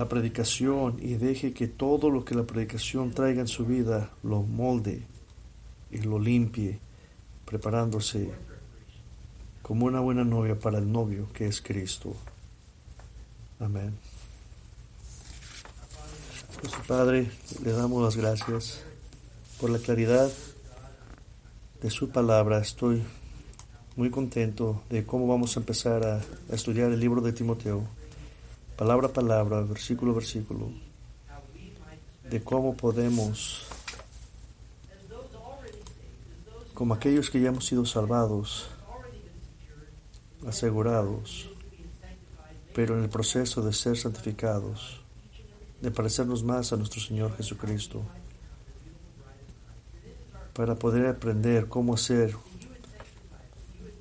[0.00, 4.40] la predicación y deje que todo lo que la predicación traiga en su vida lo
[4.40, 5.02] molde
[5.90, 6.78] y lo limpie,
[7.44, 8.30] preparándose
[9.60, 12.16] como una buena novia para el novio que es Cristo.
[13.58, 13.92] Amén.
[16.62, 17.30] Pues, Padre,
[17.62, 18.82] le damos las gracias
[19.60, 20.32] por la claridad
[21.82, 22.58] de su palabra.
[22.58, 23.02] Estoy
[23.96, 27.99] muy contento de cómo vamos a empezar a, a estudiar el libro de Timoteo,
[28.80, 30.72] palabra a palabra, versículo a versículo,
[32.30, 33.66] de cómo podemos,
[36.72, 38.70] como aquellos que ya hemos sido salvados,
[40.48, 41.50] asegurados,
[42.74, 45.02] pero en el proceso de ser santificados,
[45.82, 48.00] de parecernos más a nuestro Señor Jesucristo,
[50.54, 52.34] para poder aprender cómo ser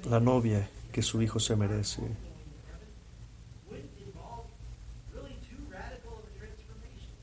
[0.09, 2.28] la novia que su Hijo se merece.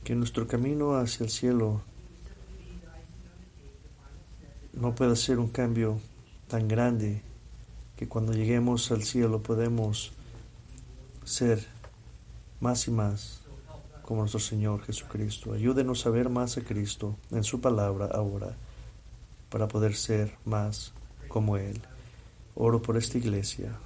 [0.06, 1.82] Que nuestro camino hacia el cielo
[4.72, 5.98] no pueda ser un cambio
[6.46, 7.22] tan grande
[7.96, 10.12] que cuando lleguemos al cielo podemos
[11.24, 11.66] ser
[12.60, 13.40] más y más
[14.02, 15.54] como nuestro Señor Jesucristo.
[15.54, 18.54] Ayúdenos a ver más a Cristo en su palabra ahora
[19.50, 20.92] para poder ser más
[21.26, 21.80] como Él.
[22.54, 23.76] Oro por esta iglesia,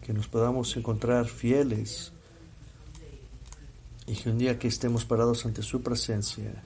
[0.00, 2.13] que nos podamos encontrar fieles
[4.06, 6.62] y que un día que estemos parados ante su presencia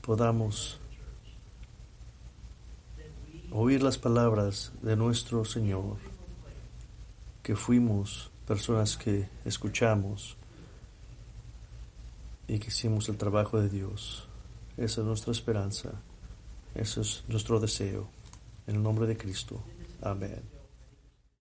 [0.00, 0.78] podamos
[3.52, 5.96] oír las palabras de nuestro Señor,
[7.42, 10.36] que fuimos personas que escuchamos
[12.48, 14.28] y que hicimos el trabajo de Dios.
[14.76, 15.90] Esa es nuestra esperanza,
[16.74, 18.08] ese es nuestro deseo.
[18.66, 19.62] En el nombre de Cristo.
[20.00, 20.59] Amén.